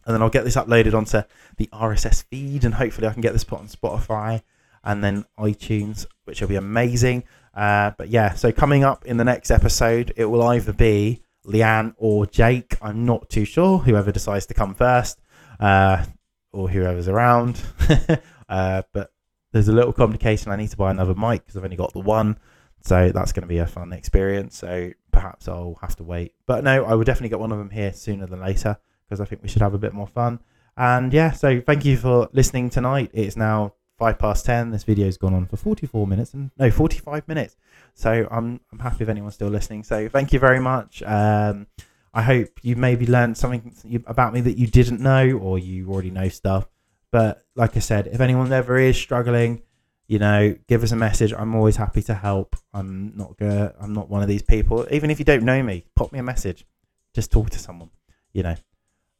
[0.06, 1.22] and then I'll get this uploaded onto
[1.56, 4.42] the RSS feed, and hopefully I can get this put on Spotify
[4.84, 7.24] and then iTunes which will be amazing.
[7.54, 11.94] Uh, but yeah, so coming up in the next episode, it will either be Leanne
[11.98, 12.76] or Jake.
[12.82, 13.78] I'm not too sure.
[13.78, 15.20] Whoever decides to come first,
[15.60, 16.04] uh,
[16.52, 17.60] or whoever's around.
[18.52, 19.10] uh, but
[19.52, 20.52] there's a little complication.
[20.52, 22.38] I need to buy another mic because I've only got the one.
[22.82, 24.58] So that's going to be a fun experience.
[24.58, 26.34] So perhaps I'll have to wait.
[26.46, 28.76] But no, I will definitely get one of them here sooner than later
[29.08, 30.40] because I think we should have a bit more fun.
[30.76, 33.10] And yeah, so thank you for listening tonight.
[33.14, 34.70] It's now five past ten.
[34.70, 37.56] This video's gone on for 44 minutes and no, 45 minutes.
[37.94, 39.82] So I'm I'm happy if anyone's still listening.
[39.82, 41.02] So thank you very much.
[41.04, 41.68] Um,
[42.12, 46.10] I hope you maybe learned something about me that you didn't know or you already
[46.10, 46.66] know stuff.
[47.12, 49.62] But like I said, if anyone ever is struggling,
[50.08, 51.32] you know, give us a message.
[51.32, 52.56] I'm always happy to help.
[52.74, 54.86] I'm not gonna, I'm not one of these people.
[54.90, 56.66] Even if you don't know me, pop me a message.
[57.14, 57.90] Just talk to someone.
[58.32, 58.56] You know,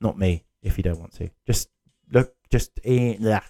[0.00, 1.30] not me if you don't want to.
[1.46, 1.68] Just
[2.10, 3.42] look, just yeah.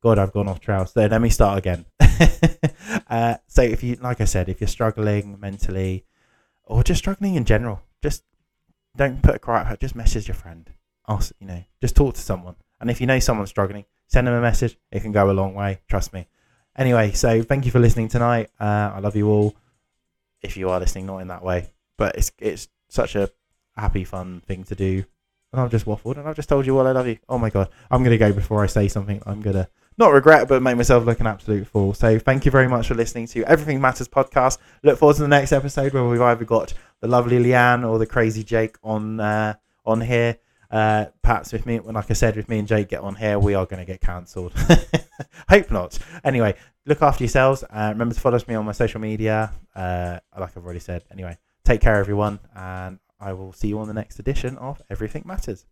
[0.00, 0.86] God, I've gone off trail.
[0.86, 1.84] So let me start again.
[3.08, 6.04] uh, so if you, like I said, if you're struggling mentally
[6.64, 8.22] or just struggling in general, just
[8.96, 9.80] don't put a cry out.
[9.80, 10.70] Just message your friend.
[11.08, 12.54] Ask, you know, just talk to someone.
[12.80, 14.78] And if you know someone's struggling, send them a message.
[14.90, 15.80] It can go a long way.
[15.88, 16.26] Trust me.
[16.76, 18.50] Anyway, so thank you for listening tonight.
[18.60, 19.56] Uh, I love you all.
[20.42, 23.30] If you are listening, not in that way, but it's it's such a
[23.76, 25.04] happy, fun thing to do.
[25.52, 27.18] And I've just waffled and I've just told you all I love you.
[27.28, 29.20] Oh my god, I'm gonna go before I say something.
[29.26, 29.68] I'm gonna
[29.98, 31.92] not regret, but make myself look an absolute fool.
[31.92, 34.58] So thank you very much for listening to Everything Matters podcast.
[34.84, 38.06] Look forward to the next episode where we've either got the lovely Leanne or the
[38.06, 39.54] crazy Jake on uh,
[39.84, 40.38] on here.
[40.70, 43.54] Uh, perhaps with me, like I said, with me and Jake get on here, we
[43.54, 44.52] are going to get cancelled.
[45.48, 45.98] Hope not.
[46.24, 46.54] Anyway,
[46.86, 47.64] look after yourselves.
[47.64, 49.52] Uh, remember to follow me on my social media.
[49.74, 51.04] Uh, like I've already said.
[51.10, 55.22] Anyway, take care, everyone, and I will see you on the next edition of Everything
[55.26, 55.66] Matters.